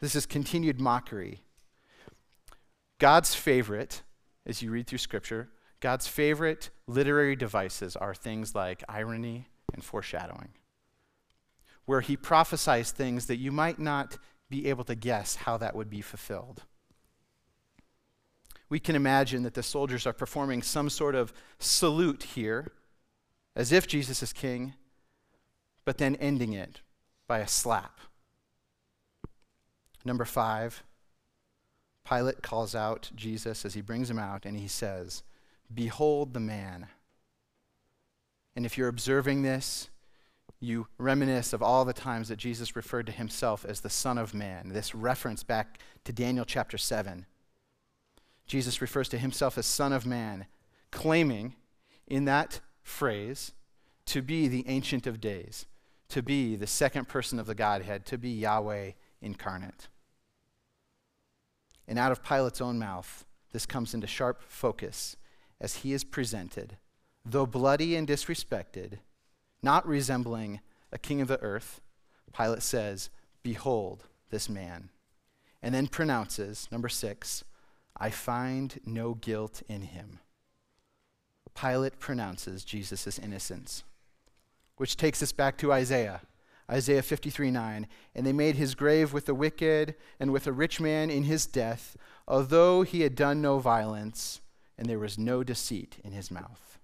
This 0.01 0.17
is 0.17 0.27
continued 0.27 0.81
mockery. 0.81 1.45
God's 2.99 3.33
favorite, 3.33 4.03
as 4.45 4.61
you 4.61 4.73
read 4.73 4.89
through 4.89 4.99
Scripture, 4.99 5.51
God's 5.79 6.09
favorite 6.09 6.71
literary 6.89 7.37
devices 7.37 7.95
are 7.95 8.13
things 8.13 8.57
like 8.57 8.83
irony 8.89 9.47
and 9.73 9.85
foreshadowing, 9.85 10.49
where 11.85 12.01
he 12.01 12.17
prophesies 12.17 12.91
things 12.91 13.27
that 13.27 13.37
you 13.37 13.53
might 13.53 13.79
not 13.79 14.19
be 14.51 14.67
able 14.67 14.83
to 14.83 14.97
guess 14.97 15.37
how 15.37 15.57
that 15.59 15.77
would 15.77 15.91
be 15.91 16.01
fulfilled. 16.01 16.65
We 18.69 18.81
can 18.81 18.97
imagine 18.97 19.45
that 19.45 19.55
the 19.55 19.63
soldiers 19.63 20.09
are 20.09 20.13
performing 20.13 20.63
some 20.63 20.91
sort 20.91 21.15
of 21.15 21.33
salute 21.61 22.25
here, 22.35 22.73
as 23.55 23.71
if 23.71 23.87
Jesus 23.87 24.25
is 24.25 24.33
king, 24.33 24.75
but 25.85 25.99
then 25.99 26.17
ending 26.17 26.53
it 26.53 26.81
by 27.27 27.39
a 27.39 27.49
slap. 27.49 27.99
Number 30.05 30.25
five, 30.25 30.83
Pilate 32.09 32.43
calls 32.43 32.75
out 32.75 33.11
Jesus 33.15 33.65
as 33.65 33.75
he 33.75 33.81
brings 33.81 34.11
him 34.11 34.19
out, 34.19 34.45
and 34.45 34.57
he 34.57 34.69
says, 34.69 35.23
Behold 35.73 36.35
the 36.35 36.41
man. 36.41 36.89
And 38.55 38.67
if 38.67 38.77
you're 38.77 38.89
observing 38.89 39.43
this, 39.43 39.89
you 40.61 40.87
reminisce 40.99 41.53
of 41.53 41.62
all 41.62 41.85
the 41.85 41.93
times 41.93 42.29
that 42.29 42.37
Jesus 42.37 42.77
referred 42.77 43.07
to 43.07 43.12
himself 43.12 43.65
as 43.65 43.81
the 43.81 43.91
Son 43.91 44.19
of 44.19 44.35
Man. 44.35 44.69
This 44.69 44.95
reference 44.95 45.43
back 45.43 45.79
to 46.05 46.12
Daniel 46.12 46.45
chapter 46.45 46.79
7. 46.79 47.27
Jesus 48.47 48.81
refers 48.81 49.09
to 49.09 49.19
himself 49.19 49.57
as 49.59 49.67
Son 49.67 49.93
of 49.93 50.07
Man, 50.07 50.47
claiming 50.91 51.55
in 52.07 52.27
that 52.27 52.61
phrase 52.83 53.53
to 54.07 54.23
be 54.23 54.49
the 54.49 54.65
Ancient 54.69 55.07
of 55.07 55.21
Days, 55.21 55.67
to 56.12 56.23
be 56.23 56.57
the 56.57 56.66
second 56.66 57.09
person 57.09 57.38
of 57.38 57.47
the 57.47 57.54
Godhead, 57.54 58.04
to 58.04 58.19
be 58.19 58.28
Yahweh 58.28 58.90
incarnate. 59.23 59.88
And 61.88 61.99
out 61.99 62.12
of 62.12 62.23
Pilate's 62.23 62.61
own 62.61 62.78
mouth, 62.78 63.25
this 63.52 63.64
comes 63.64 63.95
into 63.95 64.07
sharp 64.07 64.42
focus 64.47 65.16
as 65.59 65.76
he 65.76 65.95
is 65.95 66.04
presented, 66.04 66.76
though 67.25 67.47
bloody 67.47 67.97
and 67.97 68.07
disrespected, 68.07 68.99
not 69.62 69.87
resembling 69.87 70.61
a 70.92 70.99
king 70.99 71.23
of 71.23 71.28
the 71.28 71.40
earth. 71.40 71.81
Pilate 72.37 72.62
says, 72.62 73.09
Behold 73.42 74.04
this 74.28 74.50
man. 74.50 74.90
And 75.62 75.75
then 75.75 75.87
pronounces, 75.87 76.69
number 76.71 76.90
six, 76.90 77.42
I 77.97 78.11
find 78.11 78.78
no 78.85 79.14
guilt 79.14 79.62
in 79.66 79.81
him. 79.81 80.19
Pilate 81.54 81.99
pronounces 81.99 82.64
Jesus' 82.64 83.19
innocence 83.19 83.85
which 84.83 84.97
takes 84.97 85.23
us 85.23 85.31
back 85.31 85.57
to 85.57 85.73
Isaiah. 85.73 86.23
Isaiah 86.69 87.03
53 87.03 87.53
9. 87.53 87.87
And 88.17 88.27
they 88.27 88.33
made 88.33 88.57
his 88.57 88.75
grave 88.75 89.12
with 89.12 89.27
the 89.27 89.35
wicked 89.35 89.95
and 90.19 90.33
with 90.33 90.49
a 90.49 90.53
rich 90.53 90.81
man 90.81 91.09
in 91.09 91.23
his 91.23 91.47
death, 91.47 91.97
although 92.27 92.83
he 92.83 93.03
had 93.03 93.15
done 93.15 93.41
no 93.41 93.61
violence, 93.61 94.41
and 94.77 94.89
there 94.89 94.99
was 94.99 95.17
no 95.17 95.45
deceit 95.45 95.99
in 96.03 96.11
his 96.11 96.33
mouth. 96.33 96.81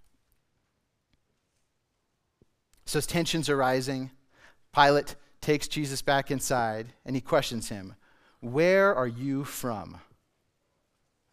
So 2.87 2.99
as 2.99 3.07
tensions 3.09 3.49
are 3.49 3.57
rising, 3.57 4.13
Pilate 4.73 5.17
takes 5.41 5.67
Jesus 5.67 6.01
back 6.01 6.31
inside 6.31 6.93
and 7.05 7.17
he 7.17 7.21
questions 7.21 7.69
him 7.69 7.97
Where 8.39 8.95
are 8.95 9.09
you 9.09 9.43
from? 9.43 9.99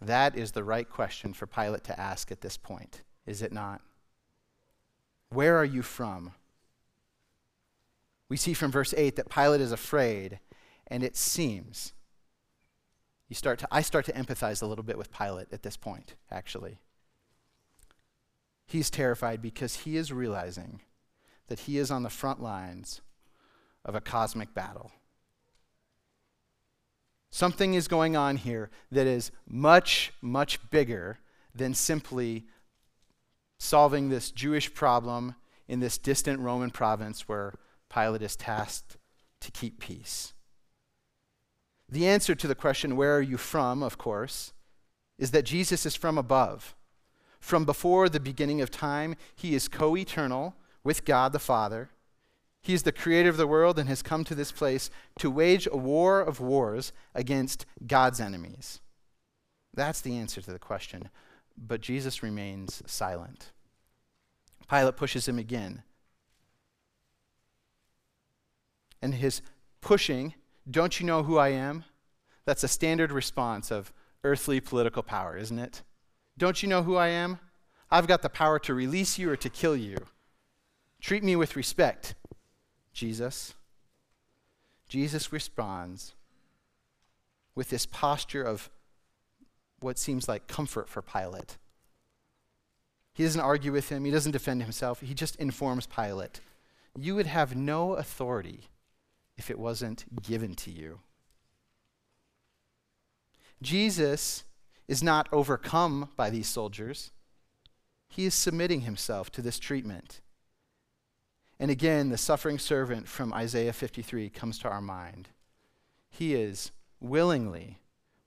That 0.02 0.36
is 0.36 0.54
the 0.54 0.64
right 0.64 0.90
question 0.90 1.32
for 1.32 1.46
Pilate 1.46 1.84
to 1.84 2.00
ask 2.00 2.32
at 2.32 2.42
this 2.42 2.58
point, 2.58 3.04
is 3.28 3.44
it 3.44 3.52
not? 3.52 3.82
Where 5.30 5.58
are 5.58 5.64
you 5.64 5.84
from? 5.84 6.34
We 8.30 8.38
see 8.38 8.54
from 8.54 8.72
verse 8.72 8.94
8 8.96 9.16
that 9.16 9.30
Pilate 9.30 9.62
is 9.62 9.72
afraid, 9.72 10.40
and 10.88 11.04
it 11.04 11.16
seems. 11.16 11.94
You 13.30 13.36
start 13.36 13.60
to, 13.60 13.68
I 13.72 13.82
start 13.82 14.06
to 14.06 14.14
empathize 14.14 14.62
a 14.62 14.66
little 14.66 14.84
bit 14.84 14.98
with 14.98 15.12
Pilate 15.12 15.48
at 15.52 15.64
this 15.64 15.78
point, 15.78 16.16
actually. 16.32 16.78
He's 18.66 18.90
terrified 18.90 19.42
because 19.42 19.78
he 19.78 19.96
is 19.98 20.12
realizing 20.12 20.82
that 21.48 21.62
he 21.62 21.78
is 21.78 21.92
on 21.92 22.04
the 22.04 22.10
front 22.10 22.42
lines 22.42 23.02
of 23.84 23.94
a 23.94 24.02
cosmic 24.02 24.54
battle. 24.54 24.92
Something 27.30 27.74
is 27.74 27.88
going 27.88 28.16
on 28.16 28.38
here 28.38 28.70
that 28.92 29.06
is 29.06 29.32
much, 29.48 30.14
much 30.22 30.70
bigger 30.72 31.20
than 31.54 31.74
simply 31.74 32.46
solving 33.60 34.10
this 34.10 34.32
Jewish 34.32 34.74
problem 34.74 35.36
in 35.68 35.80
this 35.80 35.98
distant 35.98 36.40
Roman 36.40 36.72
province 36.72 37.28
where 37.28 37.54
Pilate 37.96 38.22
is 38.22 38.36
tasked 38.36 38.98
to 39.40 39.52
keep 39.52 39.80
peace. 39.80 40.34
The 41.88 42.08
answer 42.08 42.36
to 42.36 42.48
the 42.48 42.56
question, 42.56 42.98
Where 42.98 43.16
are 43.16 43.22
you 43.22 43.38
from? 43.38 43.82
of 43.82 43.98
course, 43.98 44.54
is 45.18 45.32
that 45.32 45.46
Jesus 45.46 45.86
is 45.86 45.96
from 45.96 46.18
above. 46.18 46.76
From 47.40 47.64
before 47.64 48.10
the 48.10 48.20
beginning 48.20 48.60
of 48.60 48.70
time, 48.70 49.16
he 49.36 49.56
is 49.56 49.70
co 49.70 49.96
eternal 49.96 50.56
with 50.84 51.06
God 51.06 51.32
the 51.32 51.40
Father. 51.40 51.90
He 52.62 52.74
is 52.74 52.84
the 52.84 52.92
creator 52.92 53.30
of 53.30 53.38
the 53.38 53.48
world 53.48 53.78
and 53.78 53.88
has 53.88 54.02
come 54.02 54.24
to 54.24 54.36
this 54.36 54.52
place 54.52 54.90
to 55.20 55.30
wage 55.30 55.68
a 55.72 55.78
war 55.78 56.20
of 56.20 56.40
wars 56.40 56.92
against 57.14 57.66
God's 57.86 58.20
enemies. 58.20 58.82
That's 59.74 60.02
the 60.02 60.18
answer 60.18 60.42
to 60.42 60.52
the 60.52 60.60
question. 60.60 61.10
But 61.56 61.82
Jesus 61.82 62.24
remains 62.24 62.82
silent. 62.88 63.52
Pilate 64.68 64.98
pushes 64.98 65.28
him 65.28 65.38
again. 65.38 65.84
And 69.06 69.16
his 69.16 69.42
pushing, 69.80 70.34
Don't 70.70 71.00
you 71.00 71.06
know 71.06 71.24
who 71.24 71.38
I 71.38 71.50
am? 71.50 71.86
That's 72.44 72.64
a 72.64 72.68
standard 72.68 73.12
response 73.12 73.72
of 73.72 73.94
earthly 74.24 74.60
political 74.60 75.04
power, 75.04 75.38
isn't 75.38 75.60
it? 75.60 75.84
Don't 76.38 76.62
you 76.62 76.68
know 76.68 76.84
who 76.84 76.98
I 76.98 77.08
am? 77.08 77.40
I've 77.90 78.08
got 78.08 78.24
the 78.24 78.30
power 78.30 78.60
to 78.60 78.74
release 78.74 79.18
you 79.18 79.30
or 79.30 79.38
to 79.38 79.50
kill 79.50 79.78
you. 79.78 79.98
Treat 81.00 81.24
me 81.24 81.36
with 81.36 81.56
respect, 81.56 82.16
Jesus. 82.92 83.54
Jesus 84.90 85.32
responds 85.32 86.16
with 87.54 87.70
this 87.70 87.86
posture 87.86 88.44
of 88.44 88.70
what 89.80 90.00
seems 90.00 90.28
like 90.28 90.48
comfort 90.48 90.90
for 90.90 91.02
Pilate. 91.02 91.58
He 93.14 93.24
doesn't 93.24 93.40
argue 93.40 93.72
with 93.72 93.90
him, 93.90 94.04
he 94.04 94.12
doesn't 94.12 94.32
defend 94.32 94.64
himself, 94.64 95.00
he 95.02 95.14
just 95.14 95.36
informs 95.38 95.86
Pilate 95.86 96.42
You 96.98 97.16
would 97.16 97.28
have 97.28 97.56
no 97.56 97.94
authority 97.94 98.70
if 99.38 99.50
it 99.50 99.60
wasn't 99.60 100.22
given 100.22 100.56
to 100.56 100.72
you. 100.72 101.00
Jesus 103.62 104.44
is 104.88 105.02
not 105.02 105.28
overcome 105.32 106.10
by 106.16 106.30
these 106.30 106.48
soldiers. 106.48 107.12
He 108.08 108.26
is 108.26 108.34
submitting 108.34 108.82
himself 108.82 109.32
to 109.32 109.42
this 109.42 109.60
treatment. 109.60 110.22
And 111.60 111.72
again, 111.72 112.10
the 112.10 112.18
suffering 112.18 112.60
servant 112.60 113.08
from 113.08 113.34
Isaiah 113.34 113.74
53 113.74 114.30
comes 114.30 114.60
to 114.60 114.70
our 114.70 114.82
mind. 114.82 115.30
He 116.10 116.36
is 116.36 116.72
willingly 117.00 117.80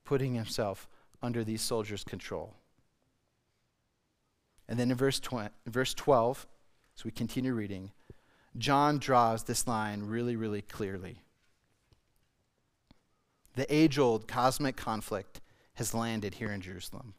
putting 0.04 0.34
himself 0.34 0.88
under 1.22 1.44
these 1.44 1.62
soldiers' 1.62 2.04
control. 2.04 2.54
And 4.68 4.78
then 4.78 4.90
in 4.90 4.96
verse, 4.96 5.20
tw- 5.20 5.52
verse 5.66 5.94
12, 5.94 6.46
as 6.96 7.04
we 7.04 7.10
continue 7.10 7.54
reading, 7.54 7.92
John 8.58 8.98
draws 8.98 9.44
this 9.44 9.66
line 9.66 10.02
really, 10.02 10.36
really 10.36 10.62
clearly. 10.62 11.22
The 13.54 13.72
age 13.74 13.98
old 13.98 14.28
cosmic 14.28 14.76
conflict 14.76 15.40
has 15.74 15.94
landed 15.94 16.34
here 16.34 16.50
in 16.50 16.60
Jerusalem. 16.60 17.14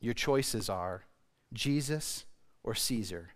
Your 0.00 0.14
choices 0.14 0.68
are 0.68 1.04
Jesus 1.52 2.24
or 2.62 2.74
Caesar. 2.74 3.30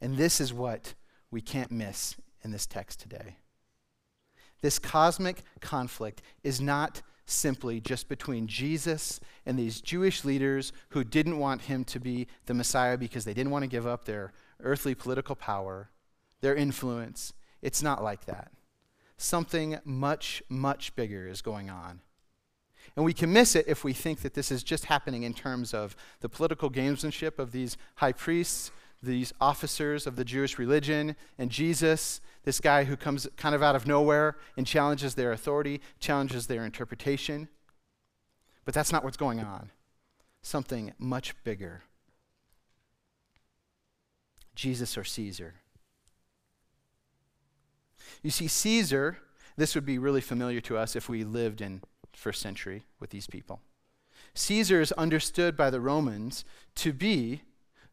And 0.00 0.16
this 0.16 0.40
is 0.40 0.52
what 0.52 0.94
we 1.30 1.40
can't 1.40 1.70
miss 1.70 2.16
in 2.42 2.50
this 2.50 2.66
text 2.66 3.00
today. 3.00 3.36
This 4.60 4.78
cosmic 4.78 5.42
conflict 5.60 6.22
is 6.42 6.60
not 6.60 7.02
simply 7.26 7.80
just 7.80 8.08
between 8.08 8.46
Jesus 8.46 9.20
and 9.46 9.58
these 9.58 9.80
Jewish 9.80 10.24
leaders 10.24 10.72
who 10.90 11.04
didn't 11.04 11.38
want 11.38 11.62
him 11.62 11.84
to 11.84 12.00
be 12.00 12.26
the 12.46 12.54
Messiah 12.54 12.96
because 12.96 13.24
they 13.24 13.34
didn't 13.34 13.52
want 13.52 13.62
to 13.62 13.68
give 13.68 13.86
up 13.86 14.04
their 14.04 14.32
earthly 14.62 14.94
political 14.94 15.34
power, 15.34 15.90
their 16.40 16.54
influence. 16.54 17.32
It's 17.60 17.82
not 17.82 18.02
like 18.02 18.26
that. 18.26 18.52
Something 19.16 19.78
much, 19.84 20.42
much 20.48 20.94
bigger 20.96 21.28
is 21.28 21.42
going 21.42 21.70
on. 21.70 22.00
And 22.96 23.04
we 23.04 23.14
can 23.14 23.32
miss 23.32 23.54
it 23.54 23.66
if 23.68 23.84
we 23.84 23.92
think 23.92 24.20
that 24.20 24.34
this 24.34 24.50
is 24.50 24.62
just 24.62 24.86
happening 24.86 25.22
in 25.22 25.34
terms 25.34 25.72
of 25.72 25.96
the 26.20 26.28
political 26.28 26.70
gamesmanship 26.70 27.38
of 27.38 27.52
these 27.52 27.76
high 27.96 28.12
priests, 28.12 28.70
these 29.02 29.32
officers 29.40 30.06
of 30.06 30.16
the 30.16 30.24
Jewish 30.24 30.58
religion, 30.58 31.16
and 31.38 31.50
Jesus, 31.50 32.20
this 32.44 32.60
guy 32.60 32.84
who 32.84 32.96
comes 32.96 33.28
kind 33.36 33.54
of 33.54 33.62
out 33.62 33.76
of 33.76 33.86
nowhere 33.86 34.36
and 34.56 34.66
challenges 34.66 35.14
their 35.14 35.32
authority, 35.32 35.80
challenges 36.00 36.46
their 36.46 36.64
interpretation. 36.64 37.48
But 38.64 38.74
that's 38.74 38.92
not 38.92 39.04
what's 39.04 39.16
going 39.16 39.40
on. 39.40 39.70
Something 40.42 40.92
much 40.98 41.34
bigger. 41.44 41.82
Jesus 44.54 44.96
or 44.98 45.04
Caesar. 45.04 45.54
You 48.22 48.30
see, 48.30 48.48
Caesar, 48.48 49.18
this 49.56 49.74
would 49.74 49.86
be 49.86 49.98
really 49.98 50.20
familiar 50.20 50.60
to 50.62 50.76
us 50.76 50.94
if 50.94 51.08
we 51.08 51.24
lived 51.24 51.60
in 51.60 51.82
first 52.12 52.40
century 52.40 52.84
with 53.00 53.10
these 53.10 53.26
people. 53.26 53.60
Caesar 54.34 54.80
is 54.80 54.92
understood 54.92 55.56
by 55.56 55.70
the 55.70 55.80
Romans 55.80 56.44
to 56.76 56.92
be 56.92 57.42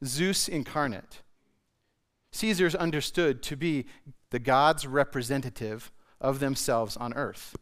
Zeus 0.04 0.48
incarnate. 0.48 1.22
Caesar 2.32 2.66
is 2.66 2.76
understood 2.76 3.42
to 3.44 3.56
be 3.56 3.86
the 4.30 4.40
God's 4.40 4.86
representative 4.86 5.92
of 6.22 6.40
themselves 6.40 6.96
on 6.96 7.14
earth. 7.14 7.56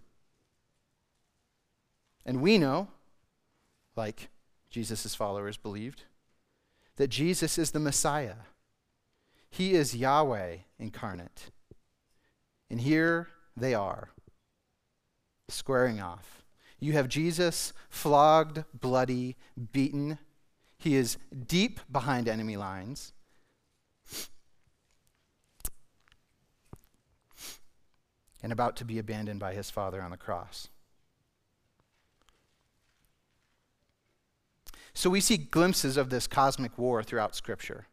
And 2.25 2.41
we 2.41 2.57
know, 2.57 2.89
like 3.95 4.29
Jesus' 4.69 5.15
followers 5.15 5.55
believed, 5.55 6.03
that 6.97 7.07
Jesus 7.07 7.57
is 7.57 7.71
the 7.71 7.79
Messiah. 7.79 8.35
He 9.57 9.73
is 9.73 9.95
Yahweh 9.95 10.57
incarnate. 10.77 11.49
And 12.69 12.79
here 12.79 13.29
they 13.55 13.73
are, 13.73 14.09
squaring 15.49 15.99
off. 15.99 16.43
You 16.79 16.93
have 16.93 17.09
Jesus 17.09 17.73
flogged, 17.89 18.65
bloody, 18.71 19.35
beaten. 19.71 20.19
He 20.77 20.95
is 20.95 21.17
deep 21.47 21.79
behind 21.91 22.27
enemy 22.27 22.55
lines. 22.55 23.13
And 28.43 28.51
about 28.51 28.75
to 28.75 28.85
be 28.85 28.99
abandoned 28.99 29.39
by 29.39 29.55
his 29.55 29.71
Father 29.71 30.03
on 30.03 30.11
the 30.11 30.17
cross. 30.17 30.67
So 34.93 35.09
we 35.09 35.19
see 35.19 35.37
glimpses 35.37 35.97
of 35.97 36.11
this 36.11 36.27
cosmic 36.27 36.77
war 36.77 37.01
throughout 37.01 37.35
Scripture. 37.35 37.87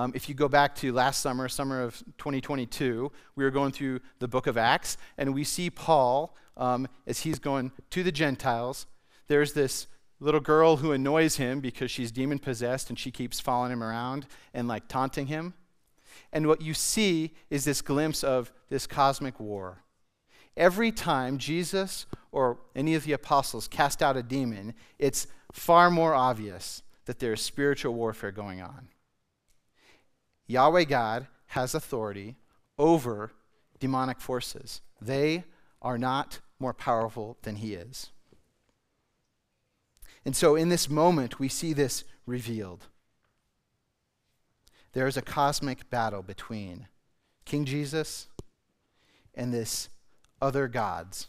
Um, 0.00 0.12
if 0.14 0.30
you 0.30 0.34
go 0.34 0.48
back 0.48 0.74
to 0.76 0.94
last 0.94 1.20
summer, 1.20 1.46
summer 1.46 1.82
of 1.82 1.98
2022, 2.16 3.12
we 3.36 3.44
were 3.44 3.50
going 3.50 3.70
through 3.70 4.00
the 4.18 4.26
book 4.26 4.46
of 4.46 4.56
Acts, 4.56 4.96
and 5.18 5.34
we 5.34 5.44
see 5.44 5.68
Paul 5.68 6.34
um, 6.56 6.88
as 7.06 7.20
he's 7.20 7.38
going 7.38 7.70
to 7.90 8.02
the 8.02 8.10
Gentiles. 8.10 8.86
There's 9.28 9.52
this 9.52 9.88
little 10.18 10.40
girl 10.40 10.76
who 10.76 10.92
annoys 10.92 11.36
him 11.36 11.60
because 11.60 11.90
she's 11.90 12.10
demon 12.10 12.38
possessed 12.38 12.88
and 12.88 12.98
she 12.98 13.10
keeps 13.10 13.40
following 13.40 13.72
him 13.72 13.82
around 13.82 14.26
and 14.54 14.66
like 14.66 14.88
taunting 14.88 15.26
him. 15.26 15.52
And 16.32 16.46
what 16.46 16.62
you 16.62 16.72
see 16.72 17.34
is 17.50 17.66
this 17.66 17.82
glimpse 17.82 18.24
of 18.24 18.50
this 18.70 18.86
cosmic 18.86 19.38
war. 19.38 19.82
Every 20.56 20.92
time 20.92 21.36
Jesus 21.36 22.06
or 22.32 22.58
any 22.74 22.94
of 22.94 23.04
the 23.04 23.12
apostles 23.12 23.68
cast 23.68 24.02
out 24.02 24.16
a 24.16 24.22
demon, 24.22 24.72
it's 24.98 25.26
far 25.52 25.90
more 25.90 26.14
obvious 26.14 26.82
that 27.04 27.18
there's 27.18 27.42
spiritual 27.42 27.92
warfare 27.92 28.32
going 28.32 28.62
on. 28.62 28.88
Yahweh 30.50 30.84
God 30.84 31.28
has 31.46 31.74
authority 31.74 32.36
over 32.76 33.30
demonic 33.78 34.20
forces. 34.20 34.80
They 35.00 35.44
are 35.80 35.96
not 35.96 36.40
more 36.58 36.74
powerful 36.74 37.38
than 37.42 37.56
he 37.56 37.74
is. 37.74 38.10
And 40.24 40.34
so 40.34 40.56
in 40.56 40.68
this 40.68 40.90
moment, 40.90 41.38
we 41.38 41.48
see 41.48 41.72
this 41.72 42.04
revealed. 42.26 42.86
There 44.92 45.06
is 45.06 45.16
a 45.16 45.22
cosmic 45.22 45.88
battle 45.88 46.22
between 46.22 46.88
King 47.44 47.64
Jesus 47.64 48.26
and 49.34 49.54
this 49.54 49.88
other 50.42 50.66
gods. 50.66 51.28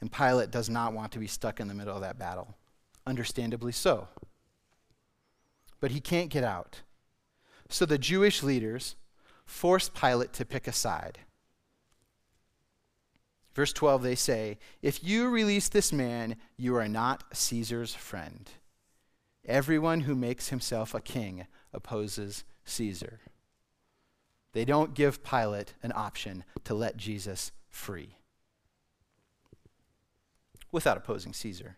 And 0.00 0.12
Pilate 0.12 0.50
does 0.50 0.68
not 0.68 0.92
want 0.92 1.10
to 1.12 1.18
be 1.18 1.26
stuck 1.26 1.58
in 1.58 1.68
the 1.68 1.74
middle 1.74 1.94
of 1.94 2.02
that 2.02 2.18
battle. 2.18 2.54
Understandably 3.06 3.72
so. 3.72 4.08
But 5.80 5.90
he 5.90 6.00
can't 6.00 6.28
get 6.28 6.44
out. 6.44 6.82
So 7.68 7.84
the 7.84 7.98
Jewish 7.98 8.42
leaders 8.42 8.96
force 9.44 9.88
Pilate 9.88 10.32
to 10.34 10.44
pick 10.44 10.66
a 10.66 10.72
side. 10.72 11.18
Verse 13.54 13.72
12, 13.72 14.02
they 14.02 14.14
say, 14.14 14.58
If 14.82 15.02
you 15.02 15.28
release 15.28 15.68
this 15.68 15.92
man, 15.92 16.36
you 16.56 16.76
are 16.76 16.88
not 16.88 17.24
Caesar's 17.32 17.94
friend. 17.94 18.48
Everyone 19.44 20.02
who 20.02 20.14
makes 20.14 20.50
himself 20.50 20.94
a 20.94 21.00
king 21.00 21.46
opposes 21.72 22.44
Caesar. 22.64 23.20
They 24.52 24.64
don't 24.64 24.94
give 24.94 25.24
Pilate 25.24 25.74
an 25.82 25.92
option 25.94 26.44
to 26.64 26.74
let 26.74 26.96
Jesus 26.96 27.52
free 27.68 28.16
without 30.70 30.96
opposing 30.96 31.32
Caesar. 31.32 31.76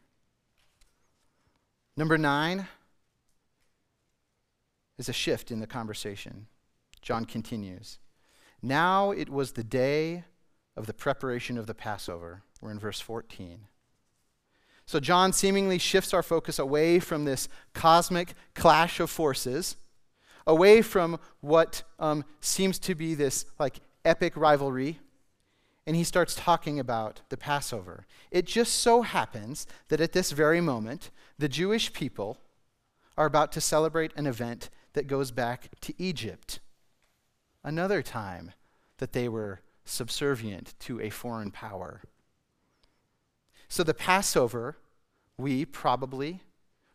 Number 1.96 2.18
nine, 2.18 2.66
is 5.00 5.08
a 5.08 5.12
shift 5.14 5.50
in 5.50 5.60
the 5.60 5.66
conversation. 5.66 6.46
John 7.00 7.24
continues. 7.24 7.98
Now 8.62 9.10
it 9.10 9.30
was 9.30 9.52
the 9.52 9.64
day 9.64 10.24
of 10.76 10.86
the 10.86 10.92
preparation 10.92 11.56
of 11.56 11.66
the 11.66 11.74
Passover. 11.74 12.42
We're 12.60 12.70
in 12.70 12.78
verse 12.78 13.00
14. 13.00 13.62
So 14.84 15.00
John 15.00 15.32
seemingly 15.32 15.78
shifts 15.78 16.12
our 16.12 16.22
focus 16.22 16.58
away 16.58 17.00
from 17.00 17.24
this 17.24 17.48
cosmic 17.72 18.34
clash 18.54 19.00
of 19.00 19.08
forces, 19.08 19.76
away 20.46 20.82
from 20.82 21.18
what 21.40 21.82
um, 21.98 22.24
seems 22.40 22.78
to 22.80 22.94
be 22.94 23.14
this 23.14 23.46
like 23.58 23.80
epic 24.04 24.36
rivalry, 24.36 25.00
and 25.86 25.96
he 25.96 26.04
starts 26.04 26.34
talking 26.34 26.78
about 26.78 27.22
the 27.30 27.38
Passover. 27.38 28.06
It 28.30 28.44
just 28.44 28.74
so 28.74 29.00
happens 29.00 29.66
that 29.88 30.00
at 30.00 30.12
this 30.12 30.32
very 30.32 30.60
moment, 30.60 31.10
the 31.38 31.48
Jewish 31.48 31.92
people 31.94 32.36
are 33.16 33.26
about 33.26 33.52
to 33.52 33.60
celebrate 33.60 34.12
an 34.16 34.26
event 34.26 34.68
that 34.92 35.06
goes 35.06 35.30
back 35.30 35.68
to 35.82 35.94
Egypt. 35.98 36.60
Another 37.62 38.02
time 38.02 38.52
that 38.98 39.12
they 39.12 39.28
were 39.28 39.60
subservient 39.84 40.74
to 40.80 41.00
a 41.00 41.10
foreign 41.10 41.50
power. 41.50 42.02
So 43.68 43.82
the 43.82 43.94
Passover, 43.94 44.76
we 45.38 45.64
probably 45.64 46.42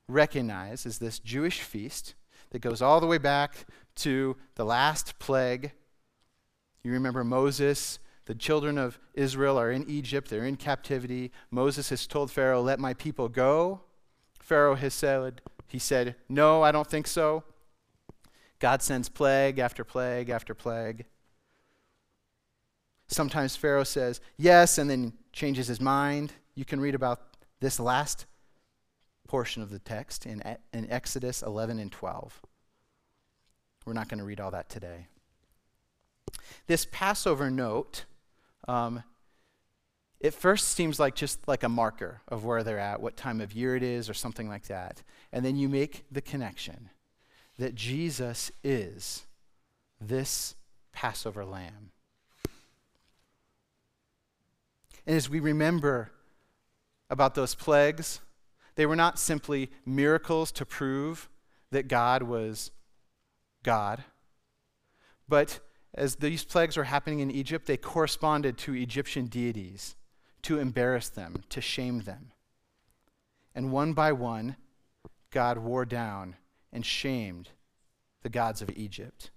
recognize 0.08 0.86
as 0.86 1.00
this 1.00 1.20
Jewish 1.20 1.62
feast 1.62 2.16
that 2.52 2.60
goes 2.60 2.82
all 2.82 3.00
the 3.00 3.08
way 3.08 3.18
back 3.18 3.66
to 3.96 4.36
the 4.56 4.66
last 4.66 5.18
plague 5.20 5.72
You 6.84 6.92
remember 6.92 7.24
Moses, 7.24 8.00
the 8.26 8.36
children 8.36 8.78
of 8.78 9.00
Israel 9.14 9.60
are 9.60 9.72
in 9.72 9.90
Egypt, 9.90 10.30
they're 10.30 10.46
in 10.46 10.56
captivity. 10.56 11.32
Moses 11.50 11.90
has 11.90 12.06
told 12.06 12.30
Pharaoh, 12.30 12.62
Let 12.62 12.80
my 12.80 12.94
people 12.94 13.28
go. 13.30 13.82
Pharaoh 14.40 14.76
has 14.76 14.94
said, 14.94 15.42
He 15.68 15.80
said, 15.80 16.16
No, 16.30 16.62
I 16.62 16.72
don't 16.72 16.88
think 16.88 17.08
so. 17.08 17.44
God 18.60 18.82
sends 18.82 19.10
plague 19.10 19.60
after 19.60 19.84
plague 19.84 20.30
after 20.30 20.54
plague. 20.54 21.06
Sometimes 23.08 23.56
Pharaoh 23.56 23.84
says, 23.84 24.22
Yes, 24.38 24.78
and 24.78 24.90
then 24.90 25.14
changes 25.32 25.68
his 25.68 25.82
mind. 25.82 26.34
You 26.56 26.66
can 26.66 26.80
read 26.80 26.96
about 26.96 27.22
this 27.60 27.80
last 27.80 28.26
portion 29.28 29.62
of 29.62 29.70
the 29.70 29.80
text 29.80 30.26
in, 30.26 30.42
in 30.74 30.90
Exodus 30.90 31.42
11 31.42 31.80
and 31.80 31.92
12. 31.92 32.42
We're 33.86 33.94
not 33.94 34.10
going 34.10 34.20
to 34.20 34.26
read 34.26 34.40
all 34.40 34.52
that 34.52 34.70
today. 34.70 35.08
This 36.68 36.88
Passover 36.92 37.52
note, 37.52 38.06
um, 38.68 39.04
it 40.20 40.34
first 40.34 40.70
seems 40.70 41.00
like 41.00 41.14
just 41.14 41.48
like 41.48 41.64
a 41.64 41.70
marker 41.70 42.22
of 42.28 42.46
where 42.46 42.64
they're 42.64 42.80
at, 42.80 43.02
what 43.02 43.16
time 43.18 43.42
of 43.42 43.54
year 43.54 43.76
it 43.76 43.84
is, 43.84 44.10
or 44.10 44.14
something 44.14 44.48
like 44.48 44.68
that. 44.68 45.04
And 45.32 45.46
then 45.46 45.56
you 45.56 45.70
make 45.70 46.06
the 46.12 46.22
connection 46.22 46.90
that 47.58 47.76
Jesus 47.76 48.52
is 48.64 49.26
this 50.00 50.56
Passover 50.92 51.46
lamb. 51.46 51.92
And 55.06 55.16
as 55.16 55.30
we 55.30 55.40
remember 55.40 56.12
about 57.10 57.36
those 57.36 57.56
plagues, 57.56 58.20
they 58.76 58.86
were 58.86 58.96
not 58.96 59.20
simply 59.20 59.70
miracles 59.86 60.52
to 60.54 60.66
prove 60.66 61.30
that 61.72 61.88
God 61.88 62.24
was 62.24 62.72
God, 63.64 64.04
but 65.28 65.60
as 65.94 66.18
these 66.18 66.44
plagues 66.44 66.78
were 66.78 66.84
happening 66.84 67.20
in 67.20 67.32
Egypt, 67.32 67.68
they 67.68 67.78
corresponded 67.78 68.58
to 68.60 68.76
Egyptian 68.76 69.28
deities 69.28 69.96
to 70.42 70.60
embarrass 70.60 71.10
them, 71.10 71.44
to 71.50 71.62
shame 71.62 72.02
them. 72.02 72.32
And 73.56 73.72
one 73.72 73.94
by 73.94 74.12
one, 74.12 74.58
God 75.32 75.58
wore 75.58 75.86
down 75.86 76.36
and 76.76 76.86
shamed 76.86 77.50
the 78.22 78.30
gods 78.30 78.62
of 78.62 78.70
Egypt. 78.76 79.32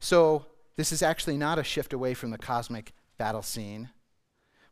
So, 0.00 0.46
this 0.76 0.90
is 0.90 1.02
actually 1.02 1.38
not 1.38 1.58
a 1.58 1.64
shift 1.64 1.92
away 1.92 2.12
from 2.12 2.30
the 2.30 2.38
cosmic 2.38 2.92
battle 3.16 3.42
scene, 3.42 3.90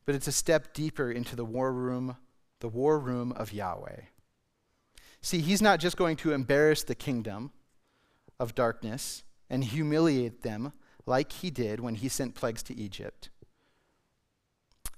but 0.04 0.16
it's 0.16 0.26
a 0.26 0.32
step 0.32 0.74
deeper 0.74 1.10
into 1.10 1.36
the 1.36 1.44
war 1.44 1.72
room, 1.72 2.16
the 2.58 2.68
war 2.68 2.98
room 2.98 3.32
of 3.32 3.52
Yahweh. 3.52 4.00
See, 5.22 5.38
he's 5.38 5.62
not 5.62 5.78
just 5.78 5.96
going 5.96 6.16
to 6.16 6.32
embarrass 6.32 6.82
the 6.82 6.96
kingdom 6.96 7.52
of 8.40 8.56
darkness 8.56 9.22
and 9.48 9.62
humiliate 9.62 10.42
them 10.42 10.72
like 11.06 11.30
he 11.30 11.50
did 11.50 11.78
when 11.78 11.94
he 11.94 12.08
sent 12.08 12.34
plagues 12.34 12.62
to 12.64 12.76
Egypt. 12.76 13.30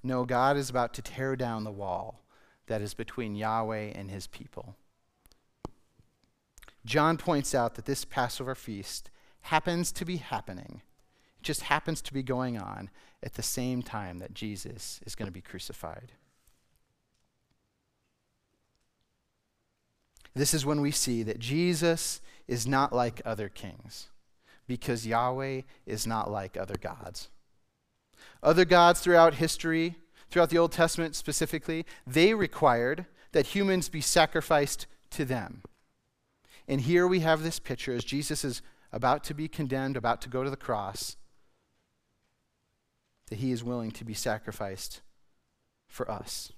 No, 0.02 0.24
God 0.24 0.56
is 0.56 0.70
about 0.70 0.94
to 0.94 1.02
tear 1.02 1.36
down 1.36 1.64
the 1.64 1.70
wall 1.70 2.24
that 2.66 2.80
is 2.80 2.94
between 2.94 3.34
Yahweh 3.34 3.92
and 3.94 4.10
his 4.10 4.26
people. 4.26 4.76
John 6.84 7.16
points 7.16 7.54
out 7.54 7.74
that 7.74 7.86
this 7.86 8.04
Passover 8.04 8.54
feast 8.54 9.10
happens 9.42 9.90
to 9.92 10.04
be 10.04 10.16
happening. 10.16 10.82
It 11.38 11.42
just 11.42 11.62
happens 11.62 12.02
to 12.02 12.12
be 12.12 12.22
going 12.22 12.58
on 12.58 12.90
at 13.22 13.34
the 13.34 13.42
same 13.42 13.82
time 13.82 14.18
that 14.18 14.34
Jesus 14.34 15.00
is 15.06 15.14
going 15.14 15.26
to 15.26 15.32
be 15.32 15.40
crucified. 15.40 16.12
This 20.34 20.52
is 20.52 20.66
when 20.66 20.80
we 20.80 20.90
see 20.90 21.22
that 21.22 21.38
Jesus 21.38 22.20
is 22.48 22.66
not 22.66 22.92
like 22.92 23.22
other 23.24 23.48
kings, 23.48 24.08
because 24.66 25.06
Yahweh 25.06 25.62
is 25.86 26.06
not 26.06 26.30
like 26.30 26.56
other 26.56 26.76
gods. 26.76 27.28
Other 28.42 28.64
gods 28.64 29.00
throughout 29.00 29.34
history, 29.34 29.96
throughout 30.30 30.50
the 30.50 30.58
Old 30.58 30.72
Testament 30.72 31.14
specifically, 31.14 31.86
they 32.06 32.34
required 32.34 33.06
that 33.32 33.48
humans 33.48 33.88
be 33.88 34.00
sacrificed 34.00 34.86
to 35.10 35.24
them. 35.24 35.62
And 36.66 36.80
here 36.80 37.06
we 37.06 37.20
have 37.20 37.42
this 37.42 37.58
picture 37.58 37.94
as 37.94 38.04
Jesus 38.04 38.44
is 38.44 38.62
about 38.92 39.24
to 39.24 39.34
be 39.34 39.48
condemned, 39.48 39.96
about 39.96 40.20
to 40.22 40.28
go 40.28 40.44
to 40.44 40.50
the 40.50 40.56
cross, 40.56 41.16
that 43.28 43.38
he 43.38 43.50
is 43.52 43.64
willing 43.64 43.90
to 43.92 44.04
be 44.04 44.14
sacrificed 44.14 45.02
for 45.88 46.10
us. 46.10 46.52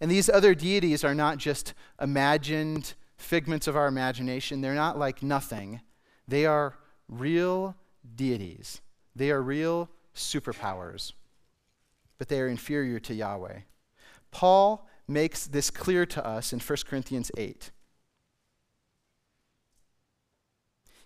And 0.00 0.10
these 0.10 0.28
other 0.28 0.54
deities 0.54 1.04
are 1.04 1.14
not 1.14 1.38
just 1.38 1.74
imagined 2.00 2.94
figments 3.16 3.66
of 3.66 3.76
our 3.76 3.86
imagination, 3.86 4.60
they're 4.60 4.74
not 4.74 4.98
like 4.98 5.22
nothing. 5.22 5.80
They 6.28 6.44
are 6.44 6.76
real 7.08 7.76
deities, 8.14 8.80
they 9.14 9.30
are 9.30 9.40
real 9.40 9.88
superpowers, 10.14 11.12
but 12.18 12.28
they 12.28 12.40
are 12.40 12.48
inferior 12.48 12.98
to 13.00 13.14
Yahweh. 13.14 13.60
Paul 14.30 14.86
makes 15.08 15.46
this 15.46 15.70
clear 15.70 16.04
to 16.06 16.26
us 16.26 16.52
in 16.52 16.58
1 16.58 16.78
Corinthians 16.86 17.30
8. 17.36 17.70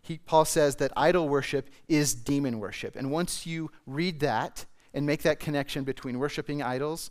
He, 0.02 0.18
Paul 0.18 0.44
says 0.44 0.76
that 0.76 0.92
idol 0.96 1.28
worship 1.28 1.68
is 1.88 2.14
demon 2.14 2.58
worship. 2.58 2.96
And 2.96 3.10
once 3.10 3.46
you 3.46 3.70
read 3.86 4.20
that 4.20 4.64
and 4.94 5.06
make 5.06 5.22
that 5.22 5.40
connection 5.40 5.84
between 5.84 6.18
worshiping 6.18 6.62
idols, 6.62 7.10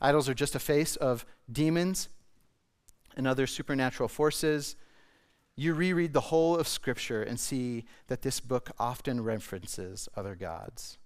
idols 0.00 0.28
are 0.28 0.34
just 0.34 0.54
a 0.54 0.60
face 0.60 0.96
of 0.96 1.24
demons 1.50 2.08
and 3.16 3.26
other 3.26 3.46
supernatural 3.46 4.08
forces. 4.08 4.76
You 5.56 5.74
reread 5.74 6.12
the 6.12 6.20
whole 6.20 6.56
of 6.56 6.68
Scripture 6.68 7.22
and 7.22 7.38
see 7.38 7.84
that 8.08 8.22
this 8.22 8.40
book 8.40 8.70
often 8.78 9.22
references 9.22 10.08
other 10.16 10.34
gods. 10.34 10.98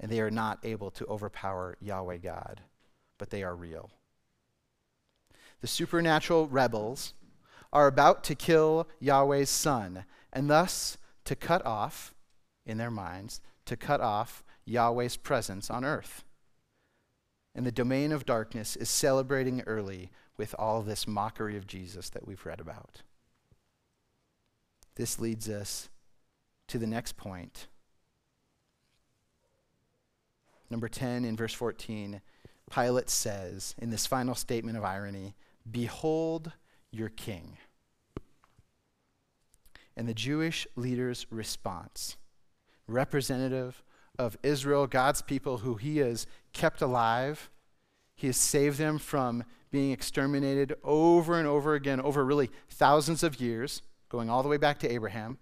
And 0.00 0.10
they 0.10 0.20
are 0.20 0.30
not 0.30 0.58
able 0.64 0.90
to 0.92 1.06
overpower 1.06 1.76
Yahweh 1.80 2.18
God, 2.18 2.62
but 3.18 3.30
they 3.30 3.42
are 3.42 3.54
real. 3.54 3.90
The 5.60 5.66
supernatural 5.66 6.48
rebels 6.48 7.14
are 7.74 7.88
about 7.88 8.24
to 8.24 8.34
kill 8.34 8.88
Yahweh's 9.00 9.50
son, 9.50 10.04
and 10.32 10.48
thus 10.48 10.96
to 11.24 11.34
cut 11.34 11.64
off, 11.66 12.14
in 12.64 12.78
their 12.78 12.90
minds, 12.90 13.40
to 13.66 13.76
cut 13.76 14.00
off 14.00 14.42
Yahweh's 14.64 15.16
presence 15.16 15.68
on 15.68 15.84
earth. 15.84 16.24
And 17.54 17.66
the 17.66 17.72
domain 17.72 18.12
of 18.12 18.24
darkness 18.24 18.76
is 18.76 18.88
celebrating 18.88 19.62
early 19.66 20.10
with 20.36 20.54
all 20.58 20.82
this 20.82 21.06
mockery 21.06 21.56
of 21.56 21.66
Jesus 21.66 22.10
that 22.10 22.26
we've 22.26 22.46
read 22.46 22.60
about. 22.60 23.02
This 24.96 25.20
leads 25.20 25.48
us 25.48 25.88
to 26.68 26.78
the 26.78 26.86
next 26.86 27.16
point. 27.16 27.66
Number 30.70 30.88
10 30.88 31.24
in 31.24 31.36
verse 31.36 31.54
14, 31.54 32.20
Pilate 32.70 33.10
says 33.10 33.74
in 33.78 33.90
this 33.90 34.06
final 34.06 34.34
statement 34.34 34.76
of 34.76 34.84
irony, 34.84 35.34
Behold 35.70 36.52
your 36.90 37.08
king. 37.10 37.58
And 39.96 40.08
the 40.08 40.14
Jewish 40.14 40.66
leader's 40.76 41.26
response, 41.30 42.16
representative 42.86 43.82
of 44.18 44.36
Israel, 44.42 44.86
God's 44.86 45.22
people 45.22 45.58
who 45.58 45.74
he 45.74 45.98
has 45.98 46.26
kept 46.52 46.82
alive, 46.82 47.50
he 48.14 48.26
has 48.28 48.36
saved 48.36 48.78
them 48.78 48.98
from 48.98 49.44
being 49.70 49.90
exterminated 49.90 50.76
over 50.84 51.38
and 51.38 51.48
over 51.48 51.74
again 51.74 52.00
over 52.00 52.24
really 52.24 52.50
thousands 52.68 53.22
of 53.22 53.40
years, 53.40 53.82
going 54.08 54.30
all 54.30 54.42
the 54.42 54.48
way 54.48 54.56
back 54.56 54.78
to 54.78 54.90
Abraham. 54.90 55.38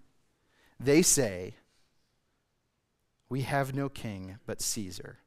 They 0.81 1.03
say, 1.03 1.55
We 3.29 3.43
have 3.43 3.75
no 3.75 3.89
king 3.89 4.39
but 4.47 4.63
Caesar. 4.63 5.19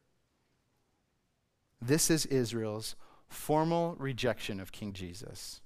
This 1.81 2.09
is 2.09 2.25
Israel's 2.25 2.95
formal 3.27 3.95
rejection 3.99 4.59
of 4.59 4.71
King 4.71 4.93
Jesus. 4.93 5.61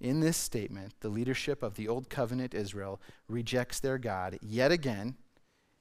In 0.00 0.20
this 0.20 0.36
statement, 0.36 0.94
the 1.00 1.08
leadership 1.08 1.62
of 1.62 1.74
the 1.74 1.88
Old 1.88 2.08
Covenant 2.08 2.54
Israel 2.54 3.00
rejects 3.28 3.80
their 3.80 3.98
God 3.98 4.38
yet 4.40 4.70
again 4.70 5.16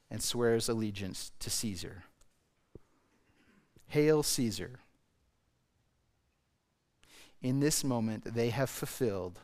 and 0.10 0.22
swears 0.22 0.68
allegiance 0.70 1.32
to 1.40 1.50
Caesar. 1.50 2.04
Hail 3.88 4.24
Caesar. 4.24 4.80
In 7.42 7.60
this 7.60 7.84
moment, 7.84 8.34
they 8.34 8.50
have 8.50 8.70
fulfilled 8.70 9.40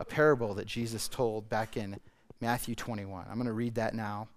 a 0.00 0.04
parable 0.04 0.54
that 0.54 0.66
Jesus 0.66 1.06
told 1.08 1.48
back 1.48 1.76
in 1.76 2.00
Matthew 2.40 2.74
21. 2.74 3.26
I'm 3.28 3.36
going 3.36 3.46
to 3.46 3.52
read 3.52 3.74
that 3.74 3.94
now. 3.94 4.28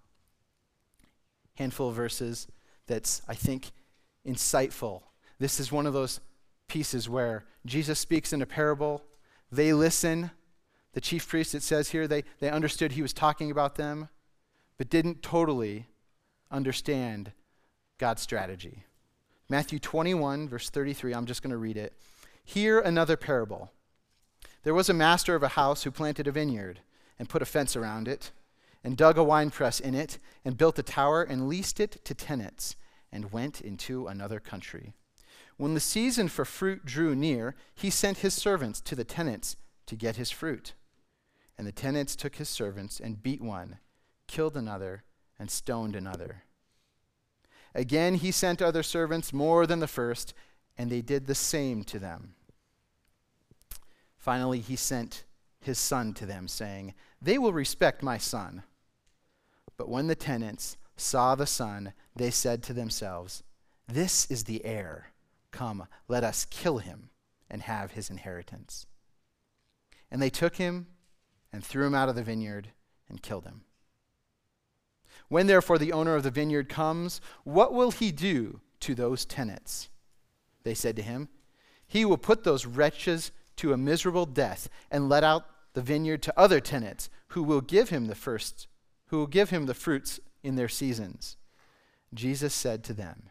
Handful 1.54 1.88
of 1.88 1.94
verses 1.94 2.46
that's, 2.86 3.22
I 3.26 3.34
think, 3.34 3.70
insightful. 4.26 5.02
This 5.38 5.58
is 5.58 5.72
one 5.72 5.86
of 5.86 5.94
those 5.94 6.20
pieces 6.68 7.08
where 7.08 7.44
Jesus 7.66 7.98
speaks 7.98 8.32
in 8.32 8.42
a 8.42 8.46
parable, 8.46 9.02
they 9.50 9.72
listen. 9.72 10.30
The 10.92 11.00
chief 11.00 11.26
priests, 11.28 11.54
it 11.54 11.62
says 11.62 11.90
here, 11.90 12.06
they, 12.06 12.24
they 12.40 12.50
understood 12.50 12.92
he 12.92 13.02
was 13.02 13.12
talking 13.12 13.50
about 13.50 13.76
them, 13.76 14.08
but 14.76 14.90
didn't 14.90 15.22
totally 15.22 15.86
understand 16.50 17.32
God's 17.98 18.22
strategy. 18.22 18.84
Matthew 19.48 19.78
21, 19.78 20.48
verse 20.48 20.70
33, 20.70 21.14
I'm 21.14 21.26
just 21.26 21.42
going 21.42 21.50
to 21.50 21.56
read 21.56 21.76
it. 21.76 21.94
Hear 22.44 22.80
another 22.80 23.16
parable. 23.16 23.70
There 24.62 24.74
was 24.74 24.88
a 24.88 24.94
master 24.94 25.34
of 25.34 25.42
a 25.42 25.48
house 25.48 25.82
who 25.82 25.90
planted 25.90 26.26
a 26.26 26.32
vineyard 26.32 26.80
and 27.18 27.28
put 27.28 27.42
a 27.42 27.46
fence 27.46 27.74
around 27.74 28.08
it, 28.08 28.30
and 28.84 28.96
dug 28.96 29.18
a 29.18 29.24
winepress 29.24 29.80
in 29.80 29.94
it, 29.94 30.18
and 30.44 30.56
built 30.56 30.78
a 30.78 30.82
tower, 30.82 31.22
and 31.22 31.48
leased 31.48 31.80
it 31.80 32.04
to 32.04 32.14
tenants, 32.14 32.76
and 33.10 33.32
went 33.32 33.60
into 33.60 34.06
another 34.06 34.38
country. 34.38 34.94
When 35.58 35.74
the 35.74 35.80
season 35.80 36.28
for 36.28 36.44
fruit 36.44 36.84
drew 36.84 37.14
near, 37.16 37.56
he 37.74 37.90
sent 37.90 38.18
his 38.18 38.32
servants 38.32 38.80
to 38.82 38.94
the 38.94 39.04
tenants 39.04 39.56
to 39.86 39.96
get 39.96 40.16
his 40.16 40.30
fruit. 40.30 40.72
And 41.58 41.66
the 41.66 41.72
tenants 41.72 42.14
took 42.14 42.36
his 42.36 42.48
servants 42.48 43.00
and 43.00 43.22
beat 43.22 43.42
one, 43.42 43.78
killed 44.28 44.56
another, 44.56 45.02
and 45.36 45.50
stoned 45.50 45.96
another. 45.96 46.44
Again, 47.74 48.14
he 48.14 48.30
sent 48.30 48.62
other 48.62 48.84
servants 48.84 49.32
more 49.32 49.66
than 49.66 49.80
the 49.80 49.88
first, 49.88 50.32
and 50.76 50.90
they 50.90 51.02
did 51.02 51.26
the 51.26 51.34
same 51.34 51.82
to 51.84 51.98
them. 51.98 52.34
Finally, 54.16 54.60
he 54.60 54.76
sent 54.76 55.24
his 55.60 55.78
son 55.78 56.14
to 56.14 56.26
them, 56.26 56.46
saying, 56.46 56.94
They 57.20 57.36
will 57.36 57.52
respect 57.52 58.00
my 58.00 58.16
son. 58.16 58.62
But 59.76 59.88
when 59.88 60.06
the 60.06 60.14
tenants 60.14 60.76
saw 60.96 61.34
the 61.34 61.46
son, 61.46 61.94
they 62.14 62.30
said 62.30 62.62
to 62.64 62.72
themselves, 62.72 63.42
This 63.88 64.30
is 64.30 64.44
the 64.44 64.64
heir. 64.64 65.08
Come, 65.50 65.86
let 66.08 66.24
us 66.24 66.44
kill 66.44 66.78
him 66.78 67.10
and 67.50 67.62
have 67.62 67.92
his 67.92 68.10
inheritance. 68.10 68.86
And 70.10 70.20
they 70.20 70.30
took 70.30 70.56
him 70.56 70.86
and 71.52 71.64
threw 71.64 71.86
him 71.86 71.94
out 71.94 72.08
of 72.08 72.14
the 72.14 72.22
vineyard 72.22 72.68
and 73.08 73.22
killed 73.22 73.44
him. 73.44 73.62
When 75.28 75.46
therefore 75.46 75.78
the 75.78 75.92
owner 75.92 76.14
of 76.14 76.22
the 76.22 76.30
vineyard 76.30 76.68
comes, 76.68 77.20
what 77.44 77.72
will 77.72 77.90
he 77.90 78.12
do 78.12 78.60
to 78.80 78.94
those 78.94 79.24
tenants? 79.24 79.88
They 80.62 80.74
said 80.74 80.96
to 80.96 81.02
him, 81.02 81.28
He 81.86 82.04
will 82.04 82.18
put 82.18 82.44
those 82.44 82.66
wretches 82.66 83.30
to 83.56 83.72
a 83.72 83.78
miserable 83.78 84.26
death 84.26 84.68
and 84.90 85.08
let 85.08 85.24
out 85.24 85.46
the 85.74 85.82
vineyard 85.82 86.22
to 86.22 86.38
other 86.38 86.60
tenants 86.60 87.10
who 87.28 87.42
will 87.42 87.60
give 87.60 87.90
him 87.90 88.06
the 88.06 88.14
first, 88.14 88.68
who 89.06 89.18
will 89.18 89.26
give 89.26 89.50
him 89.50 89.66
the 89.66 89.74
fruits 89.74 90.20
in 90.42 90.56
their 90.56 90.68
seasons. 90.68 91.36
Jesus 92.14 92.54
said 92.54 92.82
to 92.84 92.94
them, 92.94 93.30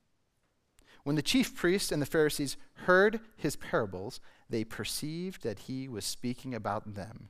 When 1.03 1.15
the 1.15 1.21
chief 1.21 1.55
priests 1.55 1.91
and 1.91 2.01
the 2.01 2.05
Pharisees 2.05 2.57
heard 2.85 3.19
his 3.35 3.55
parables, 3.55 4.19
they 4.49 4.63
perceived 4.63 5.43
that 5.43 5.59
he 5.59 5.87
was 5.87 6.05
speaking 6.05 6.53
about 6.53 6.93
them. 6.93 7.29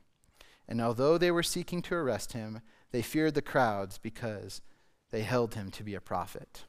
And 0.68 0.80
although 0.80 1.18
they 1.18 1.30
were 1.30 1.42
seeking 1.42 1.82
to 1.82 1.94
arrest 1.94 2.32
him, 2.32 2.60
they 2.90 3.02
feared 3.02 3.34
the 3.34 3.42
crowds 3.42 3.98
because 3.98 4.60
they 5.10 5.22
held 5.22 5.54
him 5.54 5.70
to 5.70 5.82
be 5.82 5.94
a 5.94 6.00
prophet. 6.00 6.64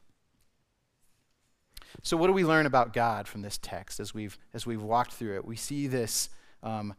So, 2.02 2.16
what 2.16 2.26
do 2.26 2.32
we 2.32 2.44
learn 2.44 2.66
about 2.66 2.92
God 2.92 3.28
from 3.28 3.42
this 3.42 3.58
text 3.58 4.00
as 4.00 4.12
we've, 4.12 4.36
as 4.52 4.66
we've 4.66 4.82
walked 4.82 5.12
through 5.12 5.36
it? 5.36 5.44
We 5.44 5.56
see 5.56 5.86
this 5.86 6.28
um, 6.62 6.94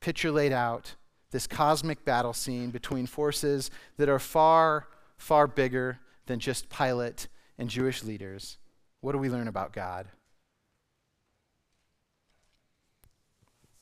picture 0.00 0.32
laid 0.32 0.52
out, 0.52 0.94
this 1.30 1.46
cosmic 1.46 2.04
battle 2.04 2.32
scene 2.32 2.70
between 2.70 3.06
forces 3.06 3.70
that 3.96 4.08
are 4.08 4.18
far, 4.18 4.88
far 5.16 5.46
bigger 5.46 6.00
than 6.26 6.40
just 6.40 6.68
Pilate 6.68 7.28
and 7.58 7.70
Jewish 7.70 8.02
leaders. 8.02 8.58
What 9.06 9.12
do 9.12 9.18
we 9.18 9.30
learn 9.30 9.46
about 9.46 9.72
God? 9.72 10.08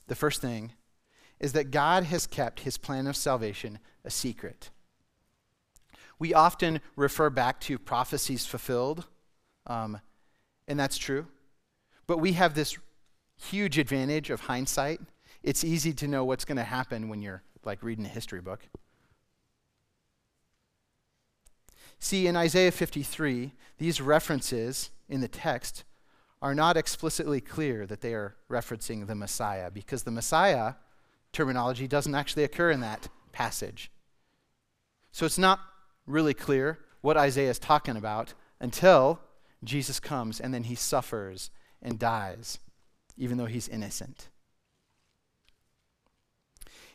The 0.07 0.15
first 0.15 0.43
thing 0.43 0.73
is 1.41 1.55
that 1.55 1.71
God 1.71 2.05
has 2.05 2.27
kept 2.27 2.61
his 2.61 2.77
plan 2.77 3.07
of 3.07 3.17
salvation 3.17 3.79
a 4.05 4.11
secret. 4.11 4.69
We 6.19 6.35
often 6.35 6.83
refer 6.95 7.31
back 7.31 7.59
to 7.61 7.79
prophecies 7.79 8.45
fulfilled 8.45 9.07
um, 9.67 9.99
and 10.69 10.79
that's 10.79 10.99
true. 10.99 11.27
But 12.07 12.19
we 12.19 12.33
have 12.33 12.55
this 12.55 12.77
huge 13.41 13.79
advantage 13.79 14.29
of 14.29 14.41
hindsight. 14.41 15.01
It's 15.43 15.65
easy 15.65 15.95
to 15.95 16.07
know 16.07 16.27
what's 16.27 16.45
going 16.45 16.59
to 16.59 16.65
happen 16.65 17.09
when 17.09 17.23
you're 17.23 17.43
like 17.65 17.83
reading 17.83 18.05
a 18.05 18.11
history 18.11 18.43
book. 18.43 18.61
See, 21.99 22.27
in 22.27 22.37
Isaiah 22.37 22.73
53, 22.73 23.53
these 23.79 24.03
references 24.03 24.91
in 25.09 25.21
the 25.21 25.29
text 25.29 25.85
are 26.41 26.55
not 26.55 26.77
explicitly 26.77 27.41
clear 27.41 27.87
that 27.87 28.01
they 28.01 28.15
are 28.15 28.37
referencing 28.51 29.07
the 29.07 29.15
Messiah 29.15 29.71
because 29.71 30.03
the 30.03 30.11
Messiah 30.11 30.75
terminology 31.33 31.89
doesn't 31.89 32.15
actually 32.15 32.45
occur 32.45 32.71
in 32.71 32.81
that 32.81 33.09
passage. 33.33 33.91
So 35.11 35.25
it's 35.27 35.39
not 35.39 35.61
really 36.07 36.35
clear 36.35 36.79
what 37.01 37.17
Isaiah 37.17 37.51
is 37.51 37.59
talking 37.59 37.97
about 37.97 38.35
until 38.61 39.21
Jesus 39.63 40.01
comes 40.01 40.41
and 40.41 40.53
then 40.53 40.65
he 40.65 40.75
suffers 40.75 41.51
and 41.83 41.99
dies, 41.99 42.59
even 43.17 43.39
though 43.39 43.47
he's 43.47 43.69
innocent. 43.69 44.29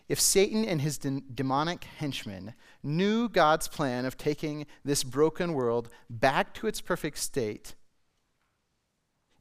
If 0.08 0.20
Satan 0.20 0.66
and 0.66 0.82
his 0.82 0.98
de- 0.98 1.22
demonic 1.22 1.84
henchmen 1.84 2.56
knew 2.82 3.30
God's 3.30 3.68
plan 3.68 4.06
of 4.06 4.18
taking 4.18 4.66
this 4.84 5.04
broken 5.04 5.54
world 5.54 5.90
back 6.10 6.54
to 6.56 6.68
its 6.68 6.82
perfect 6.82 7.20
state, 7.20 7.76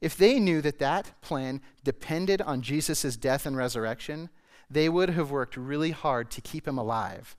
if 0.01 0.15
they 0.15 0.39
knew 0.39 0.61
that 0.61 0.79
that 0.79 1.19
plan 1.21 1.61
depended 1.83 2.41
on 2.41 2.61
Jesus' 2.61 3.17
death 3.17 3.45
and 3.45 3.57
resurrection, 3.57 4.29
they 4.69 4.87
would 4.87 5.09
have 5.09 5.31
worked 5.31 5.57
really 5.57 5.91
hard 5.91 6.29
to 6.31 6.41
keep 6.41 6.67
him 6.67 6.77
alive 6.77 7.35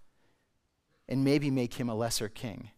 and 1.09 1.25
maybe 1.25 1.51
make 1.51 1.75
him 1.75 1.89
a 1.89 1.95
lesser 1.95 2.29
king. 2.29 2.71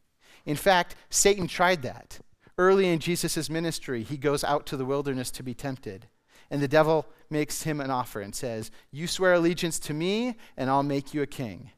In 0.44 0.56
fact, 0.56 0.96
Satan 1.10 1.46
tried 1.46 1.82
that. 1.82 2.20
Early 2.58 2.88
in 2.88 2.98
Jesus' 2.98 3.48
ministry, 3.48 4.02
he 4.02 4.16
goes 4.16 4.44
out 4.44 4.66
to 4.66 4.76
the 4.76 4.84
wilderness 4.84 5.30
to 5.32 5.42
be 5.42 5.54
tempted. 5.54 6.06
And 6.50 6.60
the 6.60 6.68
devil 6.68 7.06
makes 7.30 7.62
him 7.62 7.80
an 7.80 7.90
offer 7.90 8.20
and 8.20 8.34
says, 8.34 8.70
You 8.90 9.06
swear 9.06 9.34
allegiance 9.34 9.78
to 9.80 9.94
me, 9.94 10.36
and 10.56 10.68
I'll 10.68 10.82
make 10.82 11.14
you 11.14 11.22
a 11.22 11.26
king. 11.26 11.70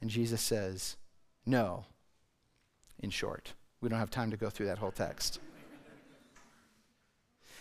And 0.00 0.08
Jesus 0.08 0.40
says, 0.40 0.96
No, 1.44 1.84
in 3.00 3.10
short. 3.10 3.54
We 3.80 3.88
don't 3.88 3.98
have 3.98 4.10
time 4.10 4.30
to 4.30 4.36
go 4.36 4.50
through 4.50 4.66
that 4.66 4.78
whole 4.78 4.92
text. 4.92 5.40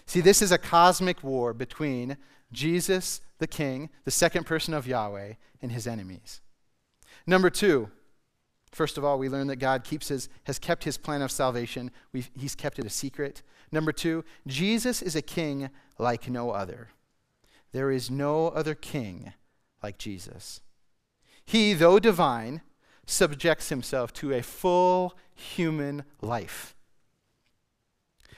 See, 0.08 0.22
this 0.22 0.42
is 0.42 0.52
a 0.52 0.58
cosmic 0.58 1.24
war 1.24 1.54
between 1.54 2.18
Jesus, 2.52 3.22
the 3.38 3.48
king, 3.48 3.90
the 4.06 4.12
second 4.12 4.46
person 4.46 4.74
of 4.74 4.88
Yahweh, 4.88 5.34
and 5.62 5.72
his 5.72 5.86
enemies. 5.86 6.42
Number 7.28 7.50
two, 7.50 7.92
First 8.72 8.98
of 8.98 9.06
all, 9.06 9.18
we 9.18 9.30
learn 9.30 9.48
that 9.48 9.56
God 9.56 9.84
keeps 9.84 10.10
his, 10.10 10.30
has 10.44 10.60
kept 10.60 10.84
his 10.84 10.98
plan 10.98 11.22
of 11.22 11.32
salvation. 11.32 11.90
We've, 12.12 12.30
he's 12.38 12.54
kept 12.54 12.80
it 12.80 12.86
a 12.86 12.90
secret. 12.90 13.42
Number 13.72 13.92
two, 13.92 14.24
Jesus 14.46 15.02
is 15.02 15.16
a 15.16 15.22
king 15.22 15.70
like 15.98 16.30
no 16.30 16.52
other. 16.52 16.90
There 17.72 17.92
is 17.92 18.12
no 18.12 18.50
other 18.50 18.76
king 18.76 19.34
like 19.82 19.98
Jesus. 19.98 20.62
He, 21.46 21.74
though 21.74 21.98
divine, 21.98 22.62
subjects 23.06 23.70
himself 23.70 24.12
to 24.14 24.34
a 24.34 24.44
full 24.44 25.18
human 25.34 26.04
life. 26.22 26.76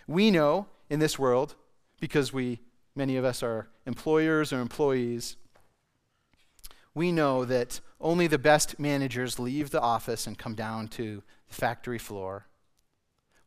We 0.07 0.31
know 0.31 0.67
in 0.89 0.99
this 0.99 1.19
world, 1.19 1.55
because 1.99 2.33
we, 2.33 2.59
many 2.95 3.15
of 3.15 3.25
us 3.25 3.43
are 3.43 3.69
employers 3.85 4.51
or 4.51 4.59
employees, 4.59 5.35
we 6.95 7.11
know 7.11 7.45
that 7.45 7.79
only 8.01 8.27
the 8.27 8.37
best 8.37 8.79
managers 8.79 9.39
leave 9.39 9.69
the 9.69 9.81
office 9.81 10.25
and 10.25 10.37
come 10.37 10.55
down 10.55 10.87
to 10.89 11.23
the 11.47 11.53
factory 11.53 11.99
floor. 11.99 12.47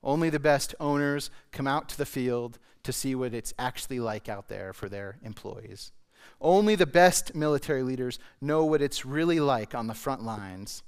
Only 0.03 0.31
the 0.31 0.41
best 0.41 0.75
owners 0.81 1.31
come 1.51 1.67
out 1.67 1.89
to 1.91 1.99
the 1.99 2.07
field 2.07 2.59
to 2.83 2.93
see 2.93 3.15
what 3.15 3.35
it's 3.35 3.55
actually 3.59 4.01
like 4.01 4.29
out 4.29 4.49
there 4.49 4.73
for 4.73 4.89
their 4.89 5.19
employees. 5.23 5.93
Only 6.41 6.75
the 6.75 6.87
best 6.87 7.35
military 7.35 7.83
leaders 7.83 8.19
know 8.41 8.65
what 8.65 8.83
it's 8.83 9.05
really 9.05 9.41
like 9.41 9.75
on 9.75 9.87
the 9.87 9.95
front 9.95 10.23
lines. 10.23 10.83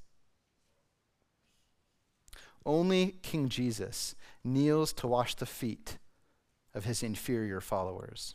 Only 2.67 3.17
King 3.23 3.49
Jesus 3.49 4.15
kneels 4.43 4.93
to 4.95 5.07
wash 5.07 5.35
the 5.35 5.47
feet 5.47 5.99
of 6.75 6.85
his 6.85 7.03
inferior 7.03 7.61
followers. 7.61 8.35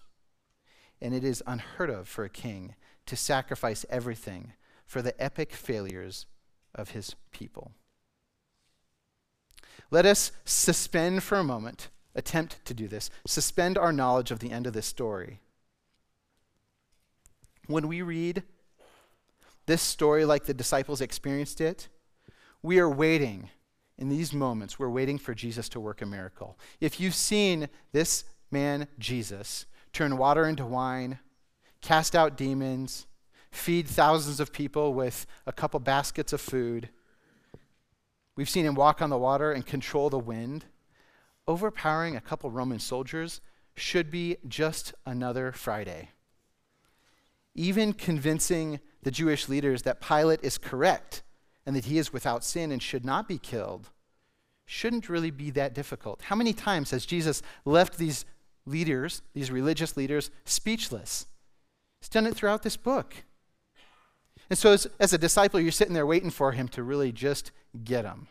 And 1.02 1.14
it 1.14 1.24
is 1.24 1.44
unheard 1.46 1.90
of 1.90 2.08
for 2.08 2.24
a 2.24 2.30
king 2.30 2.76
to 3.06 3.16
sacrifice 3.16 3.86
everything 3.90 4.54
for 4.86 5.02
the 5.02 5.20
epic 5.22 5.54
failures 5.54 6.26
of 6.74 6.92
his 6.92 7.16
people. 7.32 7.72
Let 9.92 10.06
us 10.06 10.32
suspend 10.46 11.24
for 11.24 11.38
a 11.38 11.44
moment, 11.44 11.90
attempt 12.16 12.64
to 12.66 12.74
do 12.74 12.88
this, 12.88 13.10
suspend 13.26 13.78
our 13.78 13.92
knowledge 13.92 14.32
of 14.32 14.40
the 14.40 14.52
end 14.52 14.68
of 14.68 14.74
this 14.74 14.86
story. 14.86 15.40
When 17.68 17.88
we 17.88 18.02
read 18.02 18.44
this 19.66 19.82
story 19.82 20.26
like 20.26 20.46
the 20.46 20.54
disciples 20.54 21.02
experienced 21.02 21.62
it, 21.62 21.88
we 22.62 22.80
are 22.80 22.90
waiting 22.90 23.50
in 24.00 24.08
these 24.08 24.34
moments, 24.34 24.80
we're 24.80 24.90
waiting 24.90 25.18
for 25.18 25.36
Jesus 25.36 25.68
to 25.70 25.80
work 25.80 26.02
a 26.02 26.06
miracle. 26.06 26.58
If 26.80 27.02
you've 27.02 27.14
seen 27.14 27.68
this 27.92 28.24
man, 28.50 28.88
Jesus, 28.98 29.66
turn 29.92 30.18
water 30.18 30.48
into 30.48 30.66
wine, 30.66 31.20
cast 31.82 32.16
out 32.16 32.38
demons, 32.38 33.08
feed 33.52 33.90
thousands 33.90 34.40
of 34.40 34.54
people 34.54 34.94
with 34.94 35.28
a 35.46 35.52
couple 35.52 35.82
baskets 35.82 36.32
of 36.32 36.40
food, 36.40 36.88
we've 38.38 38.50
seen 38.50 38.66
him 38.66 38.74
walk 38.74 39.02
on 39.02 39.10
the 39.10 39.18
water 39.18 39.52
and 39.52 39.66
control 39.66 40.10
the 40.10 40.18
wind, 40.18 40.64
overpowering 41.46 42.16
a 42.16 42.22
couple 42.22 42.50
Roman 42.50 42.80
soldiers 42.80 43.42
should 43.76 44.10
be 44.10 44.38
just 44.48 44.94
another 45.06 45.52
Friday. 45.52 46.12
Even 47.54 47.92
convincing 47.92 48.80
the 49.04 49.12
Jewish 49.12 49.50
leaders 49.50 49.82
that 49.82 50.00
Pilate 50.00 50.40
is 50.42 50.58
correct 50.58 51.22
and 51.70 51.76
that 51.76 51.86
he 51.86 52.00
is 52.00 52.12
without 52.12 52.44
sin 52.44 52.72
and 52.72 52.82
should 52.82 53.06
not 53.06 53.28
be 53.28 53.38
killed 53.38 53.92
shouldn't 54.66 55.08
really 55.08 55.30
be 55.30 55.52
that 55.52 55.76
difficult. 55.76 56.20
How 56.24 56.36
many 56.36 56.52
times 56.52 56.90
has 56.90 57.06
Jesus 57.06 57.44
left 57.64 58.00
these 58.00 58.26
leaders, 58.66 59.22
these 59.36 59.52
religious 59.52 59.96
leaders, 59.96 60.32
speechless? 60.46 61.28
He's 62.02 62.10
done 62.10 62.26
it 62.26 62.36
throughout 62.36 62.64
this 62.64 62.76
book. 62.76 63.14
And 64.50 64.58
so, 64.58 64.72
as, 64.72 64.88
as 65.00 65.14
a 65.14 65.20
disciple, 65.20 65.60
you're 65.60 65.72
sitting 65.72 65.94
there 65.94 66.08
waiting 66.08 66.32
for 66.32 66.54
him 66.54 66.68
to 66.70 66.82
really 66.82 67.12
just 67.12 67.52
get 67.84 68.02
them. 68.02 68.30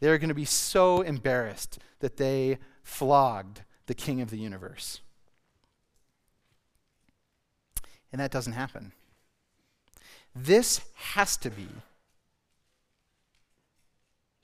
They're 0.00 0.18
going 0.18 0.28
to 0.28 0.34
be 0.34 0.44
so 0.44 1.00
embarrassed 1.00 1.78
that 2.00 2.18
they 2.18 2.58
flogged 2.82 3.62
the 3.86 3.94
king 3.94 4.20
of 4.20 4.28
the 4.28 4.38
universe. 4.38 5.00
And 8.12 8.20
that 8.20 8.30
doesn't 8.30 8.52
happen. 8.52 8.92
This 10.34 10.82
has 11.14 11.38
to 11.38 11.48
be 11.48 11.68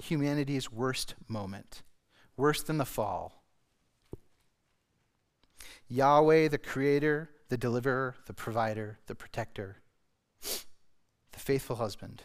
humanity's 0.03 0.73
worst 0.73 1.15
moment, 1.29 1.83
worse 2.37 2.63
than 2.63 2.79
the 2.79 2.85
fall. 2.85 3.45
Yahweh, 5.89 6.49
the 6.49 6.59
creator, 6.59 7.31
the 7.49 7.57
deliverer, 7.57 8.17
the 8.27 8.33
provider, 8.33 8.99
the 9.07 9.15
protector, 9.15 9.77
the 10.43 11.39
faithful 11.39 11.77
husband, 11.77 12.23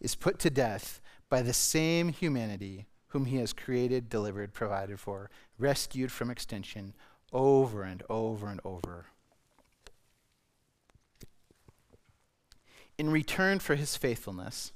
is 0.00 0.14
put 0.14 0.38
to 0.38 0.50
death 0.50 1.00
by 1.28 1.42
the 1.42 1.52
same 1.52 2.10
humanity 2.10 2.86
whom 3.08 3.24
he 3.24 3.38
has 3.38 3.52
created, 3.52 4.08
delivered, 4.08 4.52
provided 4.52 5.00
for, 5.00 5.30
rescued 5.58 6.12
from 6.12 6.30
extinction 6.30 6.94
over 7.32 7.82
and 7.82 8.02
over 8.08 8.48
and 8.48 8.60
over. 8.64 9.06
In 12.98 13.10
return 13.10 13.58
for 13.58 13.74
his 13.74 13.96
faithfulness, 13.96 14.72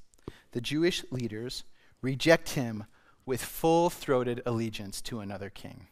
the 0.55 0.61
Jewish 0.61 1.05
leaders 1.11 1.65
reject 2.01 2.51
him 2.51 2.85
with 3.27 3.43
full 3.43 3.91
throated 3.91 4.41
allegiance 4.47 5.01
to 5.03 5.19
another 5.19 5.51
king. 5.51 5.89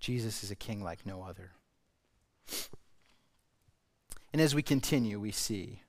Jesus 0.00 0.44
is 0.44 0.50
a 0.50 0.54
king 0.54 0.84
like 0.84 1.06
no 1.06 1.22
other. 1.22 1.52
And 4.34 4.42
as 4.42 4.54
we 4.54 4.62
continue, 4.62 5.18
we 5.18 5.32
see 5.32 5.80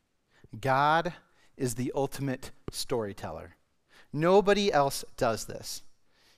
God 0.57 1.13
is 1.57 1.75
the 1.75 1.91
ultimate 1.93 2.51
storyteller. 2.71 3.57
Nobody 4.13 4.71
else 4.71 5.03
does 5.17 5.45
this. 5.45 5.83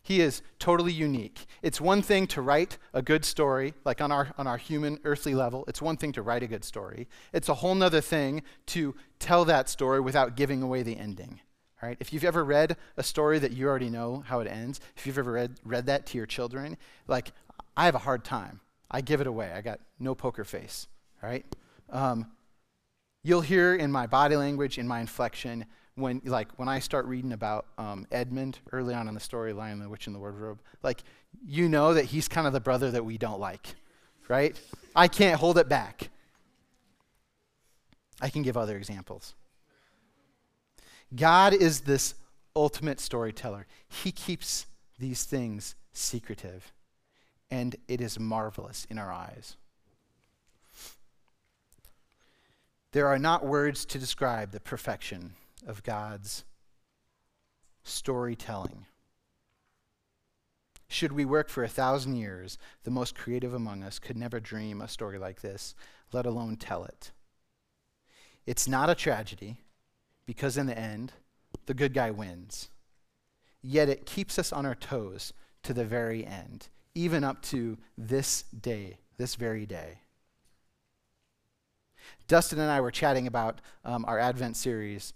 He 0.03 0.21
is 0.21 0.41
totally 0.57 0.91
unique. 0.91 1.45
It's 1.61 1.79
one 1.79 2.01
thing 2.01 2.25
to 2.27 2.41
write 2.41 2.77
a 2.93 3.01
good 3.01 3.23
story, 3.23 3.75
like 3.85 4.01
on 4.01 4.11
our, 4.11 4.33
on 4.37 4.47
our 4.47 4.57
human, 4.57 4.99
earthly 5.03 5.35
level. 5.35 5.63
It's 5.67 5.81
one 5.81 5.97
thing 5.97 6.11
to 6.13 6.21
write 6.21 6.43
a 6.43 6.47
good 6.47 6.63
story. 6.63 7.07
It's 7.33 7.49
a 7.49 7.55
whole 7.55 7.75
nother 7.75 8.01
thing 8.01 8.41
to 8.67 8.95
tell 9.19 9.45
that 9.45 9.69
story 9.69 9.99
without 9.99 10.35
giving 10.35 10.63
away 10.63 10.81
the 10.81 10.97
ending. 10.97 11.39
Right? 11.83 11.97
If 11.99 12.13
you've 12.13 12.23
ever 12.23 12.43
read 12.43 12.77
a 12.97 13.03
story 13.03 13.39
that 13.39 13.53
you 13.53 13.67
already 13.67 13.89
know 13.89 14.23
how 14.27 14.39
it 14.39 14.47
ends, 14.47 14.79
if 14.95 15.07
you've 15.07 15.17
ever 15.17 15.31
read, 15.31 15.59
read 15.63 15.87
that 15.87 16.05
to 16.07 16.17
your 16.17 16.27
children, 16.27 16.77
like, 17.07 17.31
I 17.75 17.85
have 17.85 17.95
a 17.95 17.99
hard 17.99 18.23
time. 18.23 18.59
I 18.89 19.01
give 19.01 19.21
it 19.21 19.27
away. 19.27 19.51
I 19.51 19.61
got 19.61 19.79
no 19.99 20.13
poker 20.13 20.43
face. 20.43 20.87
Right? 21.23 21.45
Um, 21.89 22.31
you'll 23.23 23.41
hear 23.41 23.75
in 23.75 23.91
my 23.91 24.07
body 24.07 24.35
language, 24.35 24.77
in 24.77 24.87
my 24.87 24.99
inflection, 24.99 25.65
when 25.95 26.21
like 26.25 26.47
when 26.57 26.67
I 26.67 26.79
start 26.79 27.05
reading 27.05 27.33
about 27.33 27.65
um, 27.77 28.07
Edmund 28.11 28.59
early 28.71 28.93
on 28.93 29.07
in 29.07 29.13
the 29.13 29.19
story, 29.19 29.53
Lion, 29.53 29.79
the 29.79 29.89
Witch, 29.89 30.07
and 30.07 30.15
the 30.15 30.19
Wardrobe, 30.19 30.59
like 30.83 31.03
you 31.45 31.69
know 31.69 31.93
that 31.93 32.05
he's 32.05 32.27
kind 32.27 32.47
of 32.47 32.53
the 32.53 32.59
brother 32.59 32.91
that 32.91 33.03
we 33.05 33.17
don't 33.17 33.39
like, 33.39 33.75
right? 34.27 34.59
I 34.95 35.07
can't 35.07 35.39
hold 35.39 35.57
it 35.57 35.69
back. 35.69 36.09
I 38.21 38.29
can 38.29 38.41
give 38.41 38.55
other 38.55 38.77
examples. 38.77 39.33
God 41.15 41.53
is 41.53 41.81
this 41.81 42.15
ultimate 42.55 42.99
storyteller. 42.99 43.67
He 43.89 44.11
keeps 44.11 44.67
these 44.99 45.23
things 45.23 45.75
secretive, 45.91 46.71
and 47.49 47.75
it 47.87 47.99
is 47.99 48.19
marvelous 48.19 48.85
in 48.89 48.97
our 48.97 49.11
eyes. 49.11 49.57
There 52.93 53.07
are 53.07 53.19
not 53.19 53.45
words 53.45 53.85
to 53.85 53.99
describe 53.99 54.51
the 54.51 54.59
perfection 54.59 55.33
of 55.65 55.83
God's 55.83 56.43
storytelling. 57.83 58.85
Should 60.87 61.13
we 61.13 61.23
work 61.23 61.47
for 61.47 61.63
a 61.63 61.69
thousand 61.69 62.17
years, 62.17 62.57
the 62.83 62.91
most 62.91 63.15
creative 63.15 63.53
among 63.53 63.81
us 63.81 63.97
could 63.97 64.17
never 64.17 64.39
dream 64.39 64.81
a 64.81 64.87
story 64.87 65.17
like 65.17 65.41
this, 65.41 65.73
let 66.11 66.25
alone 66.25 66.57
tell 66.57 66.83
it. 66.83 67.11
It's 68.45 68.67
not 68.67 68.89
a 68.89 68.95
tragedy, 68.95 69.57
because 70.25 70.57
in 70.57 70.65
the 70.65 70.77
end, 70.77 71.13
the 71.65 71.73
good 71.73 71.93
guy 71.93 72.11
wins. 72.11 72.69
Yet 73.61 73.87
it 73.87 74.05
keeps 74.05 74.37
us 74.37 74.51
on 74.51 74.65
our 74.65 74.75
toes 74.75 75.31
to 75.63 75.73
the 75.73 75.85
very 75.85 76.25
end, 76.25 76.67
even 76.93 77.23
up 77.23 77.41
to 77.43 77.77
this 77.97 78.43
day, 78.43 78.97
this 79.17 79.35
very 79.35 79.65
day. 79.65 79.99
Dustin 82.27 82.59
and 82.59 82.71
I 82.71 82.81
were 82.81 82.91
chatting 82.91 83.27
about 83.27 83.61
um, 83.85 84.03
our 84.07 84.19
Advent 84.19 84.57
series 84.57 85.13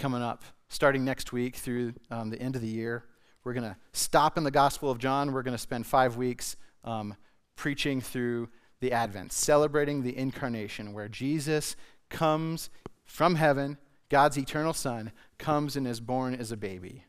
coming 0.00 0.22
up 0.22 0.42
starting 0.70 1.04
next 1.04 1.30
week 1.30 1.56
through 1.56 1.92
um, 2.10 2.30
the 2.30 2.40
end 2.40 2.56
of 2.56 2.62
the 2.62 2.68
year. 2.68 3.04
We're 3.44 3.52
going 3.52 3.68
to 3.68 3.76
stop 3.92 4.38
in 4.38 4.44
the 4.44 4.50
Gospel 4.50 4.90
of 4.90 4.98
John. 4.98 5.32
We're 5.32 5.42
going 5.42 5.54
to 5.54 5.58
spend 5.58 5.86
five 5.86 6.16
weeks 6.16 6.56
um, 6.84 7.14
preaching 7.54 8.00
through 8.00 8.48
the 8.80 8.92
Advent, 8.92 9.30
celebrating 9.30 10.02
the 10.02 10.16
incarnation, 10.16 10.94
where 10.94 11.08
Jesus 11.08 11.76
comes 12.08 12.70
from 13.04 13.34
heaven, 13.34 13.76
God's 14.08 14.38
eternal 14.38 14.72
Son, 14.72 15.12
comes 15.38 15.76
and 15.76 15.86
is 15.86 16.00
born 16.00 16.34
as 16.34 16.50
a 16.50 16.56
baby. 16.56 17.04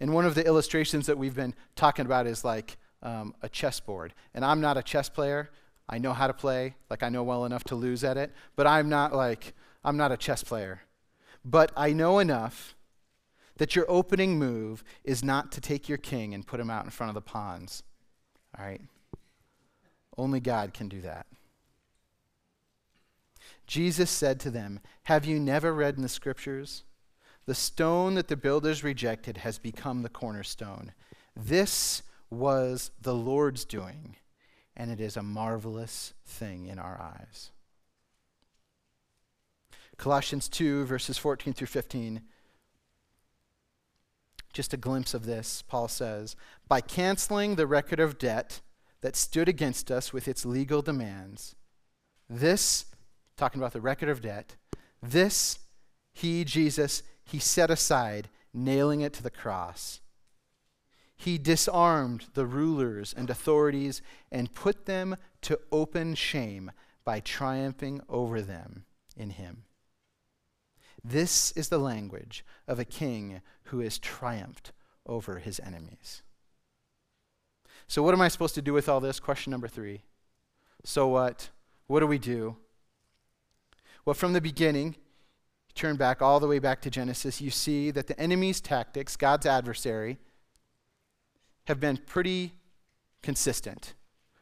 And 0.00 0.14
one 0.14 0.24
of 0.24 0.34
the 0.34 0.46
illustrations 0.46 1.06
that 1.06 1.18
we've 1.18 1.34
been 1.34 1.54
talking 1.76 2.06
about 2.06 2.26
is 2.26 2.42
like 2.42 2.78
um, 3.02 3.34
a 3.42 3.50
chessboard. 3.50 4.14
And 4.32 4.46
I'm 4.46 4.62
not 4.62 4.78
a 4.78 4.82
chess 4.82 5.10
player. 5.10 5.50
I 5.90 5.98
know 5.98 6.14
how 6.14 6.26
to 6.26 6.32
play, 6.32 6.74
like 6.88 7.02
I 7.02 7.10
know 7.10 7.22
well 7.22 7.44
enough 7.44 7.64
to 7.64 7.74
lose 7.74 8.02
at 8.02 8.16
it, 8.16 8.32
but 8.56 8.66
I'm 8.66 8.88
not 8.88 9.14
like, 9.14 9.52
I'm 9.84 9.98
not 9.98 10.10
a 10.10 10.16
chess 10.16 10.42
player. 10.42 10.80
But 11.44 11.72
I 11.76 11.92
know 11.92 12.18
enough 12.18 12.74
that 13.56 13.76
your 13.76 13.84
opening 13.88 14.38
move 14.38 14.82
is 15.04 15.22
not 15.22 15.52
to 15.52 15.60
take 15.60 15.88
your 15.88 15.98
king 15.98 16.34
and 16.34 16.46
put 16.46 16.60
him 16.60 16.70
out 16.70 16.84
in 16.84 16.90
front 16.90 17.10
of 17.10 17.14
the 17.14 17.20
pawns. 17.20 17.82
All 18.58 18.64
right? 18.64 18.80
Only 20.16 20.40
God 20.40 20.74
can 20.74 20.88
do 20.88 21.00
that. 21.02 21.26
Jesus 23.66 24.10
said 24.10 24.40
to 24.40 24.50
them, 24.50 24.80
Have 25.04 25.24
you 25.24 25.38
never 25.38 25.72
read 25.72 25.96
in 25.96 26.02
the 26.02 26.08
scriptures? 26.08 26.84
The 27.46 27.54
stone 27.54 28.14
that 28.14 28.28
the 28.28 28.36
builders 28.36 28.82
rejected 28.82 29.38
has 29.38 29.58
become 29.58 30.02
the 30.02 30.08
cornerstone. 30.08 30.92
This 31.36 32.02
was 32.30 32.90
the 33.00 33.14
Lord's 33.14 33.64
doing, 33.64 34.16
and 34.76 34.90
it 34.90 35.00
is 35.00 35.16
a 35.16 35.22
marvelous 35.22 36.14
thing 36.24 36.66
in 36.66 36.78
our 36.78 37.00
eyes. 37.00 37.50
Colossians 39.96 40.48
2, 40.48 40.84
verses 40.84 41.18
14 41.18 41.52
through 41.52 41.66
15. 41.66 42.22
Just 44.52 44.72
a 44.72 44.76
glimpse 44.76 45.14
of 45.14 45.26
this, 45.26 45.62
Paul 45.62 45.88
says 45.88 46.36
By 46.68 46.80
canceling 46.80 47.56
the 47.56 47.66
record 47.66 48.00
of 48.00 48.18
debt 48.18 48.60
that 49.00 49.16
stood 49.16 49.48
against 49.48 49.90
us 49.90 50.12
with 50.12 50.28
its 50.28 50.46
legal 50.46 50.80
demands, 50.80 51.54
this, 52.28 52.86
talking 53.36 53.60
about 53.60 53.72
the 53.72 53.80
record 53.80 54.08
of 54.08 54.22
debt, 54.22 54.56
this 55.02 55.58
he, 56.14 56.44
Jesus, 56.44 57.02
he 57.24 57.38
set 57.38 57.70
aside, 57.70 58.28
nailing 58.52 59.00
it 59.00 59.12
to 59.14 59.22
the 59.22 59.30
cross. 59.30 60.00
He 61.16 61.38
disarmed 61.38 62.26
the 62.34 62.46
rulers 62.46 63.14
and 63.16 63.28
authorities 63.28 64.00
and 64.30 64.54
put 64.54 64.86
them 64.86 65.16
to 65.42 65.58
open 65.72 66.14
shame 66.14 66.70
by 67.04 67.20
triumphing 67.20 68.00
over 68.08 68.40
them 68.40 68.84
in 69.16 69.30
him. 69.30 69.64
This 71.04 71.52
is 71.52 71.68
the 71.68 71.78
language 71.78 72.44
of 72.66 72.78
a 72.78 72.84
king 72.84 73.42
who 73.64 73.80
has 73.80 73.98
triumphed 73.98 74.72
over 75.06 75.38
his 75.38 75.60
enemies. 75.60 76.22
So, 77.86 78.02
what 78.02 78.14
am 78.14 78.22
I 78.22 78.28
supposed 78.28 78.54
to 78.54 78.62
do 78.62 78.72
with 78.72 78.88
all 78.88 79.00
this? 79.00 79.20
Question 79.20 79.50
number 79.50 79.68
three. 79.68 80.02
So, 80.82 81.06
what? 81.08 81.50
What 81.86 82.00
do 82.00 82.06
we 82.06 82.18
do? 82.18 82.56
Well, 84.06 84.14
from 84.14 84.32
the 84.32 84.40
beginning, 84.40 84.96
turn 85.74 85.96
back 85.96 86.22
all 86.22 86.40
the 86.40 86.46
way 86.46 86.58
back 86.58 86.80
to 86.82 86.90
Genesis, 86.90 87.40
you 87.40 87.50
see 87.50 87.90
that 87.90 88.06
the 88.06 88.18
enemy's 88.18 88.60
tactics, 88.60 89.16
God's 89.16 89.44
adversary, 89.44 90.18
have 91.66 91.80
been 91.80 91.98
pretty 91.98 92.52
consistent. 93.22 93.94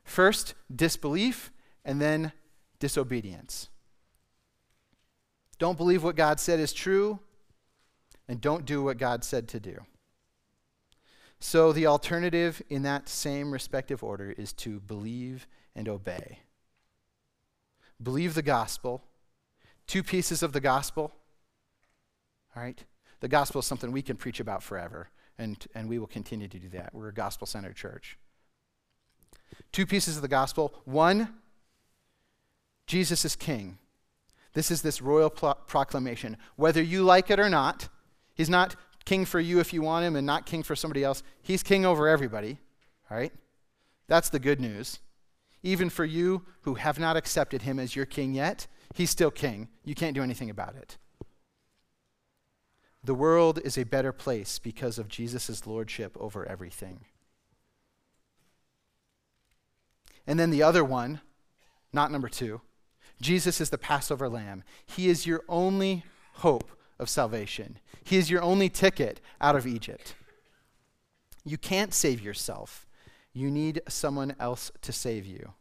First, 0.05 0.55
disbelief, 0.75 1.53
and 1.85 2.01
then 2.01 2.33
disobedience. 2.79 3.69
Don't 5.63 5.79
believe 5.79 6.03
what 6.03 6.17
God 6.17 6.41
said 6.41 6.59
is 6.59 6.73
true, 6.73 7.21
and 8.27 8.41
don't 8.41 8.65
do 8.65 8.83
what 8.83 8.99
God 8.99 9.23
said 9.23 9.47
to 9.51 9.61
do. 9.61 9.79
So, 11.39 11.73
the 11.73 11.87
alternative 11.87 12.61
in 12.69 12.83
that 12.83 13.09
same 13.09 13.53
respective 13.53 14.03
order 14.03 14.33
is 14.33 14.53
to 14.55 14.81
believe 14.81 15.47
and 15.77 15.89
obey. 15.89 16.41
Believe 18.03 18.35
the 18.35 18.43
gospel, 18.43 19.05
two 19.87 20.03
pieces 20.03 20.43
of 20.43 20.53
the 20.53 20.59
gospel. 20.59 21.13
All 22.57 22.63
right? 22.65 22.83
The 23.21 23.29
gospel 23.29 23.61
is 23.61 23.65
something 23.65 23.93
we 23.93 24.03
can 24.03 24.17
preach 24.17 24.41
about 24.41 24.65
forever, 24.65 25.11
and, 25.39 25.65
and 25.77 25.89
we 25.89 26.01
will 26.01 26.09
continue 26.09 26.49
to 26.49 26.59
do 26.59 26.71
that. 26.71 26.93
We're 26.93 27.11
a 27.11 27.15
gospel 27.15 27.47
centered 27.47 27.77
church. 27.77 28.19
Two 29.71 29.87
pieces 29.87 30.17
of 30.17 30.23
the 30.23 30.29
gospel. 30.29 30.75
One, 30.87 31.35
Jesus 32.89 33.25
is 33.25 33.37
king. 33.37 33.79
This 34.55 34.71
is 34.71 34.83
this 34.83 35.01
royal 35.01 35.31
pro- 35.31 35.55
proclamation. 35.55 36.37
Whether 36.57 36.83
you 36.83 37.03
like 37.03 37.31
it 37.31 37.41
or 37.41 37.49
not, 37.49 37.89
he's 38.35 38.51
not 38.51 38.77
king 39.05 39.25
for 39.25 39.41
you 39.41 39.61
if 39.61 39.73
you 39.73 39.83
want 39.83 40.05
him 40.05 40.17
and 40.17 40.27
not 40.27 40.47
king 40.47 40.63
for 40.63 40.77
somebody 40.77 41.03
else. 41.03 41.23
He's 41.43 41.63
king 41.63 41.85
over 41.85 42.09
everybody, 42.09 42.59
all 43.11 43.17
right? 43.17 43.33
That's 44.09 44.29
the 44.29 44.39
good 44.39 44.61
news. 44.61 45.01
Even 45.63 45.89
for 45.91 46.05
you 46.05 46.45
who 46.63 46.75
have 46.75 46.99
not 46.99 47.17
accepted 47.17 47.63
him 47.63 47.79
as 47.79 47.97
your 47.97 48.07
king 48.07 48.35
yet, 48.35 48.67
he's 48.95 49.11
still 49.11 49.31
king. 49.31 49.69
You 49.85 49.95
can't 49.95 50.15
do 50.15 50.23
anything 50.23 50.51
about 50.51 50.75
it. 50.75 50.99
The 53.05 53.15
world 53.15 53.59
is 53.65 53.77
a 53.77 53.85
better 53.85 54.13
place 54.13 54.59
because 54.59 54.99
of 54.99 55.09
Jesus' 55.09 55.67
lordship 55.67 56.17
over 56.21 56.47
everything. 56.47 57.05
And 60.27 60.39
then 60.39 60.51
the 60.51 60.63
other 60.63 60.85
one, 60.85 61.21
not 61.93 62.13
number 62.13 62.29
two, 62.29 62.61
Jesus 63.23 63.61
is 63.61 63.71
the 63.71 63.79
Passover 63.79 64.29
lamb. 64.29 64.65
He 64.85 65.09
is 65.09 65.27
your 65.27 65.43
only 65.49 66.05
hope 66.35 66.71
of 66.99 67.09
salvation. 67.09 67.79
He 68.05 68.17
is 68.17 68.29
your 68.29 68.43
only 68.43 68.69
ticket 68.69 69.21
out 69.41 69.57
of 69.57 69.67
Egypt. 69.67 70.15
You 71.45 71.57
can't 71.57 71.95
save 71.95 72.21
yourself. 72.21 72.87
You 73.33 73.51
need 73.51 73.81
someone 73.89 74.35
else 74.39 74.71
to 74.83 74.93
save 74.93 75.25
you. 75.25 75.55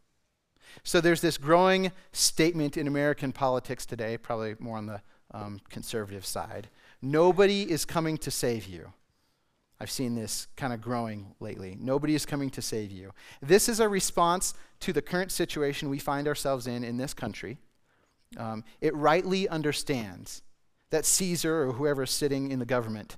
So 0.84 1.02
there's 1.02 1.22
this 1.22 1.38
growing 1.38 1.92
statement 2.12 2.78
in 2.78 2.88
American 2.88 3.32
politics 3.32 3.86
today, 3.86 4.18
probably 4.18 4.56
more 4.60 4.78
on 4.78 4.88
the 4.88 5.02
um, 5.34 5.60
conservative 5.70 6.26
side. 6.26 6.70
Nobody 7.02 7.70
is 7.70 7.86
coming 7.86 8.18
to 8.20 8.32
save 8.32 8.68
you. 8.68 8.94
I've 9.82 9.90
seen 9.90 10.14
this 10.14 10.46
kind 10.56 10.74
of 10.74 10.80
growing 10.80 11.34
lately. 11.40 11.76
Nobody 11.80 12.14
is 12.14 12.24
coming 12.24 12.52
to 12.52 12.62
save 12.62 12.92
you. 12.92 13.14
This 13.42 13.68
is 13.68 13.80
a 13.80 13.90
response 13.90 14.54
to 14.82 14.94
the 14.94 15.02
current 15.02 15.32
situation 15.32 15.90
we 15.90 15.98
find 15.98 16.28
ourselves 16.28 16.68
in 16.68 16.84
in 16.84 16.98
this 16.98 17.16
country. 17.16 17.58
Um, 18.38 18.64
it 18.80 18.94
rightly 18.96 19.50
understands 19.50 20.44
that 20.92 21.04
Caesar 21.08 21.64
or 21.64 21.72
whoever 21.72 22.04
is 22.04 22.12
sitting 22.12 22.52
in 22.52 22.60
the 22.60 22.66
government 22.66 23.18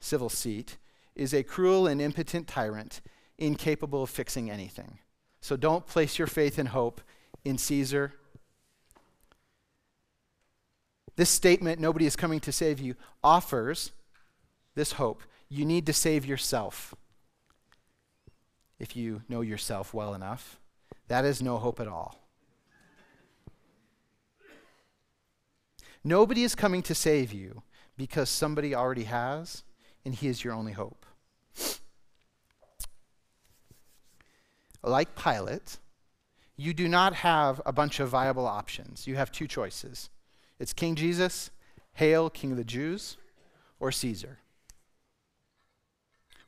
civil 0.00 0.30
seat 0.30 0.78
is 1.14 1.34
a 1.34 1.42
cruel 1.42 1.86
and 1.86 2.00
impotent 2.00 2.48
tyrant 2.48 3.02
incapable 3.36 4.04
of 4.04 4.08
fixing 4.08 4.50
anything. 4.50 5.00
So 5.42 5.54
don't 5.54 5.86
place 5.86 6.18
your 6.18 6.28
faith 6.28 6.58
and 6.58 6.68
hope 6.70 7.02
in 7.44 7.58
Caesar. 7.58 8.14
This 11.16 11.28
statement, 11.28 11.78
nobody 11.78 12.06
is 12.06 12.16
coming 12.16 12.40
to 12.40 12.52
save 12.52 12.80
you, 12.80 12.94
offers 13.22 13.92
this 14.74 14.92
hope. 14.92 15.22
You 15.48 15.64
need 15.64 15.86
to 15.86 15.92
save 15.92 16.24
yourself. 16.26 16.94
If 18.78 18.96
you 18.96 19.22
know 19.28 19.40
yourself 19.40 19.94
well 19.94 20.14
enough, 20.14 20.58
that 21.08 21.24
is 21.24 21.42
no 21.42 21.58
hope 21.58 21.80
at 21.80 21.88
all. 21.88 22.20
Nobody 26.02 26.42
is 26.42 26.54
coming 26.54 26.82
to 26.82 26.94
save 26.94 27.32
you 27.32 27.62
because 27.96 28.28
somebody 28.28 28.74
already 28.74 29.04
has, 29.04 29.62
and 30.04 30.14
he 30.14 30.28
is 30.28 30.44
your 30.44 30.52
only 30.52 30.72
hope. 30.72 31.06
Like 34.82 35.16
Pilate, 35.16 35.78
you 36.56 36.74
do 36.74 36.88
not 36.88 37.14
have 37.14 37.60
a 37.64 37.72
bunch 37.72 38.00
of 38.00 38.10
viable 38.10 38.46
options. 38.46 39.06
You 39.06 39.16
have 39.16 39.32
two 39.32 39.46
choices 39.46 40.10
it's 40.58 40.72
King 40.72 40.94
Jesus, 40.94 41.50
Hail, 41.94 42.30
King 42.30 42.52
of 42.52 42.56
the 42.56 42.64
Jews, 42.64 43.16
or 43.80 43.90
Caesar. 43.90 44.38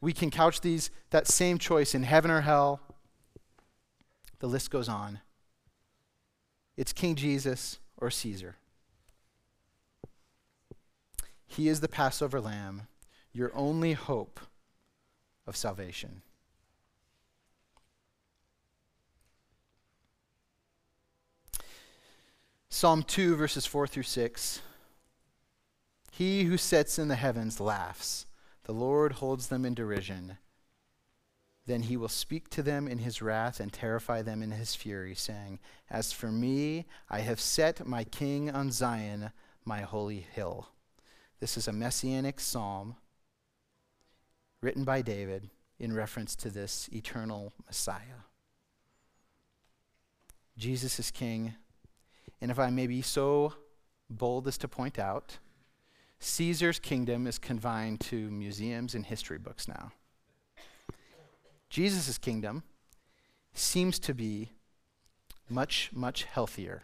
We 0.01 0.13
can 0.13 0.31
couch 0.31 0.61
these 0.61 0.91
that 1.11 1.27
same 1.27 1.59
choice 1.59 1.95
in 1.95 2.03
heaven 2.03 2.31
or 2.31 2.43
hell. 2.43 2.81
The 4.39 4.47
list 4.47 4.71
goes 4.71 4.89
on. 4.89 5.21
It's 6.77 6.93
King 6.93 7.15
Jesus 7.15 7.79
or 7.97 8.11
Caesar. 8.11 8.57
He 11.47 11.69
is 11.69 11.81
the 11.81 11.89
Passover 11.89 12.41
lamb, 12.41 12.83
your 13.33 13.51
only 13.55 13.95
hope 13.95 14.41
of 15.47 15.57
salvation. 15.57 16.23
Psalm 22.69 23.03
2, 23.03 23.37
verses 23.37 23.65
4 23.65 23.87
through 23.87 24.03
6. 24.03 24.61
He 26.11 26.45
who 26.45 26.59
sits 26.59 26.99
in 26.99 27.09
the 27.09 27.15
heavens 27.15 27.59
laughs, 27.59 28.26
the 28.67 28.73
Lord 28.73 29.13
holds 29.13 29.47
them 29.47 29.65
in 29.65 29.75
derision. 29.75 30.39
Then 31.67 31.83
he 31.83 31.97
will 31.97 32.09
speak 32.09 32.51
to 32.51 32.63
them 32.63 32.89
in 32.89 32.99
his 32.99 33.23
wrath 33.23 33.61
and 33.61 33.73
terrify 33.73 34.23
them 34.23 34.43
in 34.43 34.51
his 34.51 34.75
fury, 34.75 35.15
saying, 35.15 35.61
As 35.89 36.13
for 36.13 36.33
me, 36.33 36.87
I 37.09 37.21
have 37.21 37.41
set 37.41 37.87
my 37.87 38.03
king 38.03 38.51
on 38.51 38.73
Zion, 38.73 39.31
my 39.65 39.83
holy 39.83 40.27
hill. 40.33 40.69
This 41.39 41.57
is 41.57 41.69
a 41.69 41.73
messianic 41.73 42.41
psalm 42.41 42.97
written 44.61 44.83
by 44.83 45.01
David 45.01 45.49
in 45.79 45.93
reference 45.93 46.35
to 46.37 46.51
this 46.51 46.89
eternal 46.93 47.53
Messiah. 47.67 48.25
Jesus 50.59 50.99
is 50.99 51.13
king. 51.13 51.55
And 52.41 52.51
if 52.51 52.59
I 52.59 52.71
may 52.71 52.89
be 52.89 53.03
so 53.03 53.55
bold 54.11 54.49
as 54.49 54.59
to 54.59 54.69
point 54.69 54.99
out, 54.99 55.39
Caesar's 56.19 56.79
kingdom 56.79 57.27
is 57.27 57.39
confined 57.39 58.01
to 58.01 58.31
museums 58.31 58.95
and 58.95 59.07
history 59.07 59.39
books 59.39 59.69
now. 59.69 59.93
Jesus' 61.69 62.19
kingdom 62.19 62.63
seems 63.53 63.99
to 63.99 64.15
be 64.15 64.51
much, 65.49 65.91
much 65.93 66.25
healthier 66.25 66.83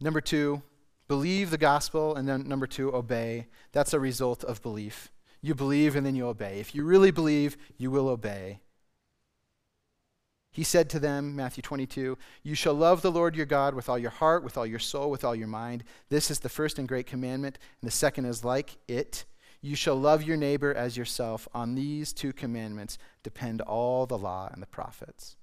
Number 0.00 0.22
two, 0.22 0.62
believe 1.08 1.50
the 1.50 1.58
gospel, 1.58 2.16
and 2.16 2.26
then 2.26 2.48
number 2.48 2.66
two, 2.66 2.94
obey. 2.94 3.48
That's 3.72 3.92
a 3.92 4.00
result 4.00 4.42
of 4.44 4.62
belief. 4.62 5.12
You 5.42 5.54
believe 5.54 5.94
and 5.94 6.06
then 6.06 6.14
you 6.14 6.26
obey. 6.26 6.58
If 6.58 6.74
you 6.74 6.84
really 6.84 7.10
believe, 7.10 7.58
you 7.76 7.90
will 7.90 8.08
obey. 8.08 8.60
He 10.52 10.64
said 10.64 10.90
to 10.90 10.98
them, 10.98 11.36
Matthew 11.36 11.62
22, 11.62 12.18
You 12.42 12.54
shall 12.54 12.74
love 12.74 13.02
the 13.02 13.12
Lord 13.12 13.36
your 13.36 13.46
God 13.46 13.74
with 13.74 13.88
all 13.88 13.98
your 13.98 14.10
heart, 14.10 14.42
with 14.42 14.58
all 14.58 14.66
your 14.66 14.80
soul, 14.80 15.10
with 15.10 15.24
all 15.24 15.34
your 15.34 15.46
mind. 15.46 15.84
This 16.08 16.30
is 16.30 16.40
the 16.40 16.48
first 16.48 16.78
and 16.78 16.88
great 16.88 17.06
commandment, 17.06 17.58
and 17.80 17.86
the 17.86 17.94
second 17.94 18.24
is 18.24 18.44
like 18.44 18.76
it. 18.88 19.24
You 19.62 19.76
shall 19.76 19.94
love 19.94 20.22
your 20.22 20.36
neighbor 20.36 20.74
as 20.74 20.96
yourself. 20.96 21.46
On 21.54 21.74
these 21.74 22.12
two 22.12 22.32
commandments 22.32 22.98
depend 23.22 23.60
all 23.60 24.06
the 24.06 24.18
law 24.18 24.48
and 24.52 24.60
the 24.60 24.66
prophets. 24.66 25.36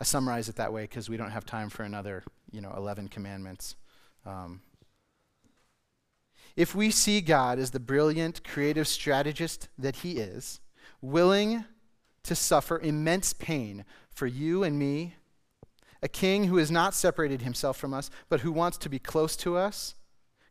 I 0.00 0.04
summarize 0.04 0.48
it 0.48 0.56
that 0.56 0.72
way 0.72 0.82
because 0.82 1.08
we 1.08 1.16
don't 1.16 1.30
have 1.30 1.44
time 1.44 1.70
for 1.70 1.82
another, 1.82 2.22
you 2.52 2.60
know, 2.60 2.72
11 2.76 3.08
commandments. 3.08 3.74
Um, 4.24 4.60
if 6.54 6.74
we 6.74 6.90
see 6.90 7.20
God 7.20 7.58
as 7.58 7.72
the 7.72 7.80
brilliant, 7.80 8.44
creative 8.44 8.86
strategist 8.86 9.68
that 9.76 9.96
He 9.96 10.18
is, 10.18 10.60
willing 11.00 11.64
to 12.28 12.34
suffer 12.34 12.78
immense 12.78 13.32
pain 13.32 13.86
for 14.10 14.26
you 14.26 14.62
and 14.62 14.78
me, 14.78 15.14
a 16.02 16.08
king 16.08 16.44
who 16.44 16.58
has 16.58 16.70
not 16.70 16.92
separated 16.92 17.40
himself 17.40 17.78
from 17.78 17.94
us, 17.94 18.10
but 18.28 18.40
who 18.40 18.52
wants 18.52 18.76
to 18.78 18.90
be 18.90 18.98
close 18.98 19.34
to 19.36 19.56
us, 19.56 19.94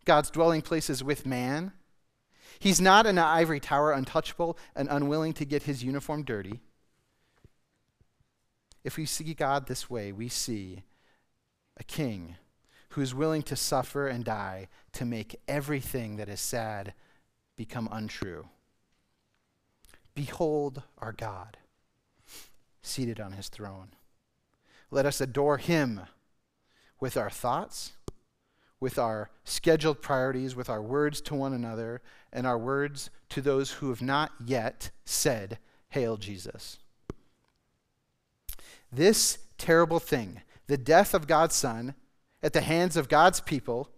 God's 0.03 0.31
dwelling 0.31 0.63
place 0.63 0.89
is 0.89 1.03
with 1.03 1.25
man. 1.25 1.71
He's 2.57 2.81
not 2.81 3.05
an 3.05 3.19
ivory 3.19 3.59
tower, 3.59 3.91
untouchable 3.91 4.57
and 4.75 4.89
unwilling 4.89 5.33
to 5.33 5.45
get 5.45 5.63
his 5.63 5.83
uniform 5.83 6.23
dirty. 6.23 6.61
If 8.83 8.97
we 8.97 9.05
see 9.05 9.35
God 9.35 9.67
this 9.67 9.87
way, 9.87 10.11
we 10.11 10.29
see 10.29 10.81
a 11.77 11.83
king 11.83 12.37
who 12.89 13.01
is 13.01 13.13
willing 13.13 13.43
to 13.43 13.55
suffer 13.55 14.07
and 14.07 14.25
die 14.25 14.67
to 14.93 15.05
make 15.05 15.39
everything 15.47 16.15
that 16.17 16.29
is 16.29 16.41
sad 16.41 16.95
become 17.55 17.87
untrue. 17.91 18.47
Behold 20.15 20.81
our 20.97 21.11
God, 21.11 21.57
seated 22.81 23.19
on 23.19 23.33
his 23.33 23.49
throne. 23.49 23.89
Let 24.89 25.05
us 25.05 25.19
adore 25.19 25.57
Him 25.57 26.01
with 26.99 27.17
our 27.17 27.29
thoughts, 27.29 27.93
with 28.79 28.97
our 28.97 29.29
scheduled 29.43 30.01
priorities, 30.01 30.55
with 30.55 30.69
our 30.69 30.81
words 30.81 31.19
to 31.21 31.35
one 31.35 31.53
another, 31.53 32.01
and 32.31 32.47
our 32.47 32.57
words 32.57 33.09
to 33.29 33.41
those 33.41 33.73
who 33.73 33.89
have 33.89 34.01
not 34.01 34.31
yet 34.45 34.91
said, 35.03 35.59
Hail 35.89 36.17
Jesus. 36.17 36.79
This 38.91 39.39
terrible 39.57 39.99
thing, 39.99 40.41
the 40.67 40.77
death 40.77 41.13
of 41.13 41.27
God's 41.27 41.55
Son 41.55 41.95
at 42.41 42.53
the 42.53 42.61
hands 42.61 42.95
of 42.95 43.09
God's 43.09 43.41
people, 43.41 43.89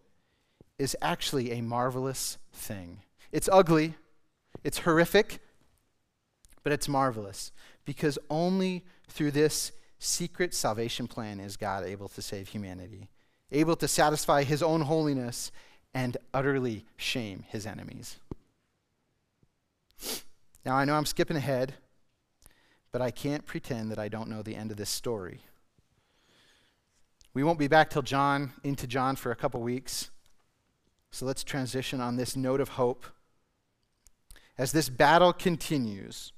is 0.80 0.96
actually 1.02 1.52
a 1.52 1.62
marvelous 1.62 2.38
thing. 2.54 3.02
It's 3.32 3.50
ugly, 3.52 3.96
it's 4.64 4.80
horrific, 4.80 5.40
but 6.64 6.72
it's 6.72 6.88
marvelous 6.88 7.52
because 7.90 8.20
only 8.30 8.86
through 9.08 9.32
this 9.32 9.72
secret 9.98 10.54
salvation 10.54 11.08
plan 11.08 11.40
is 11.40 11.58
God 11.58 11.84
able 11.84 12.08
to 12.10 12.22
save 12.22 12.50
humanity, 12.50 13.10
able 13.52 13.76
to 13.78 13.88
satisfy 13.88 14.44
his 14.44 14.62
own 14.62 14.82
holiness 14.82 15.52
and 15.92 16.16
utterly 16.32 16.86
shame 16.98 17.46
his 17.48 17.66
enemies. 17.66 18.18
Now, 20.64 20.76
I 20.76 20.86
know 20.86 20.94
I'm 20.94 21.08
skipping 21.08 21.36
ahead, 21.36 21.74
but 22.92 23.02
I 23.02 23.10
can't 23.10 23.44
pretend 23.48 23.90
that 23.90 23.98
I 23.98 24.08
don't 24.08 24.30
know 24.30 24.44
the 24.44 24.56
end 24.56 24.70
of 24.70 24.78
this 24.78 24.92
story. 24.92 25.40
We 27.34 27.44
won't 27.44 27.58
be 27.58 27.68
back 27.68 27.90
till 27.90 28.04
John, 28.04 28.54
into 28.64 28.86
John 28.86 29.16
for 29.16 29.32
a 29.32 29.36
couple 29.36 29.62
weeks. 29.62 30.12
So 31.10 31.26
let's 31.26 31.44
transition 31.44 32.02
on 32.02 32.18
this 32.18 32.36
note 32.36 32.62
of 32.62 32.70
hope. 32.70 33.08
As 34.60 34.74
this 34.74 34.90
battle 34.90 35.34
continues, 35.34 36.34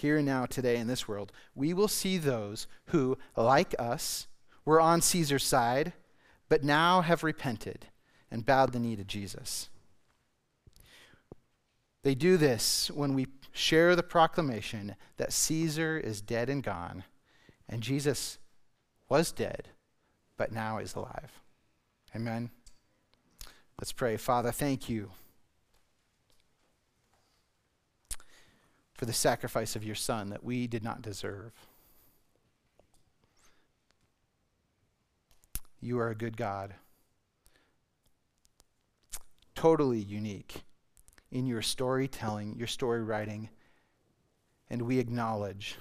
here 0.00 0.16
and 0.18 0.26
now, 0.26 0.46
today, 0.46 0.76
in 0.76 0.86
this 0.86 1.08
world, 1.08 1.32
we 1.54 1.72
will 1.74 1.88
see 1.88 2.18
those 2.18 2.66
who, 2.86 3.18
like 3.36 3.74
us, 3.78 4.26
were 4.64 4.80
on 4.80 5.00
Caesar's 5.00 5.44
side, 5.44 5.92
but 6.48 6.64
now 6.64 7.00
have 7.00 7.24
repented 7.24 7.86
and 8.30 8.46
bowed 8.46 8.72
the 8.72 8.78
knee 8.78 8.96
to 8.96 9.04
Jesus. 9.04 9.68
They 12.02 12.14
do 12.14 12.36
this 12.36 12.90
when 12.90 13.14
we 13.14 13.26
share 13.52 13.96
the 13.96 14.02
proclamation 14.02 14.94
that 15.16 15.32
Caesar 15.32 15.98
is 15.98 16.20
dead 16.20 16.48
and 16.48 16.62
gone, 16.62 17.04
and 17.68 17.82
Jesus 17.82 18.38
was 19.08 19.32
dead, 19.32 19.68
but 20.36 20.52
now 20.52 20.78
is 20.78 20.94
alive. 20.94 21.40
Amen. 22.14 22.50
Let's 23.80 23.92
pray. 23.92 24.16
Father, 24.16 24.52
thank 24.52 24.88
you 24.88 25.10
for 28.98 29.06
the 29.06 29.12
sacrifice 29.12 29.76
of 29.76 29.84
your 29.84 29.94
Son 29.94 30.28
that 30.30 30.42
we 30.42 30.66
did 30.66 30.82
not 30.82 31.00
deserve. 31.00 31.52
You 35.80 36.00
are 36.00 36.10
a 36.10 36.16
good 36.16 36.36
God, 36.36 36.74
totally 39.54 40.00
unique 40.00 40.62
in 41.30 41.46
your 41.46 41.62
storytelling, 41.62 42.56
your 42.58 42.66
story 42.66 43.04
writing, 43.04 43.50
and 44.68 44.82
we 44.82 44.98
acknowledge 44.98 45.76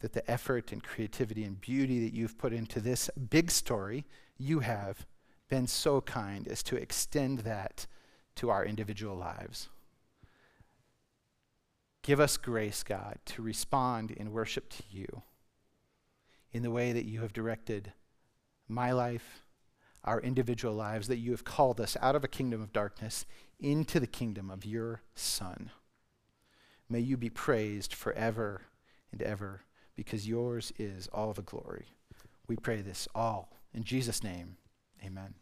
that 0.00 0.12
the 0.12 0.30
effort 0.30 0.72
and 0.72 0.84
creativity 0.84 1.42
and 1.42 1.58
beauty 1.58 2.04
that 2.04 2.14
you've 2.14 2.36
put 2.36 2.52
into 2.52 2.80
this 2.80 3.08
big 3.30 3.50
story, 3.50 4.04
you 4.36 4.60
have 4.60 5.06
been 5.48 5.66
so 5.66 6.02
kind 6.02 6.46
as 6.48 6.62
to 6.64 6.76
extend 6.76 7.38
that 7.40 7.86
to 8.34 8.50
our 8.50 8.62
individual 8.62 9.16
lives. 9.16 9.70
Give 12.06 12.20
us 12.20 12.36
grace, 12.36 12.84
God, 12.84 13.18
to 13.24 13.42
respond 13.42 14.12
in 14.12 14.30
worship 14.30 14.68
to 14.68 14.84
you 14.88 15.22
in 16.52 16.62
the 16.62 16.70
way 16.70 16.92
that 16.92 17.04
you 17.04 17.22
have 17.22 17.32
directed 17.32 17.94
my 18.68 18.92
life, 18.92 19.42
our 20.04 20.20
individual 20.20 20.72
lives, 20.72 21.08
that 21.08 21.18
you 21.18 21.32
have 21.32 21.42
called 21.42 21.80
us 21.80 21.96
out 22.00 22.14
of 22.14 22.22
a 22.22 22.28
kingdom 22.28 22.62
of 22.62 22.72
darkness 22.72 23.26
into 23.58 23.98
the 23.98 24.06
kingdom 24.06 24.52
of 24.52 24.64
your 24.64 25.00
Son. 25.16 25.72
May 26.88 27.00
you 27.00 27.16
be 27.16 27.28
praised 27.28 27.92
forever 27.92 28.62
and 29.10 29.20
ever 29.20 29.62
because 29.96 30.28
yours 30.28 30.72
is 30.78 31.08
all 31.08 31.32
the 31.32 31.42
glory. 31.42 31.86
We 32.46 32.54
pray 32.54 32.82
this 32.82 33.08
all 33.16 33.50
in 33.74 33.82
Jesus' 33.82 34.22
name. 34.22 34.58
Amen. 35.04 35.34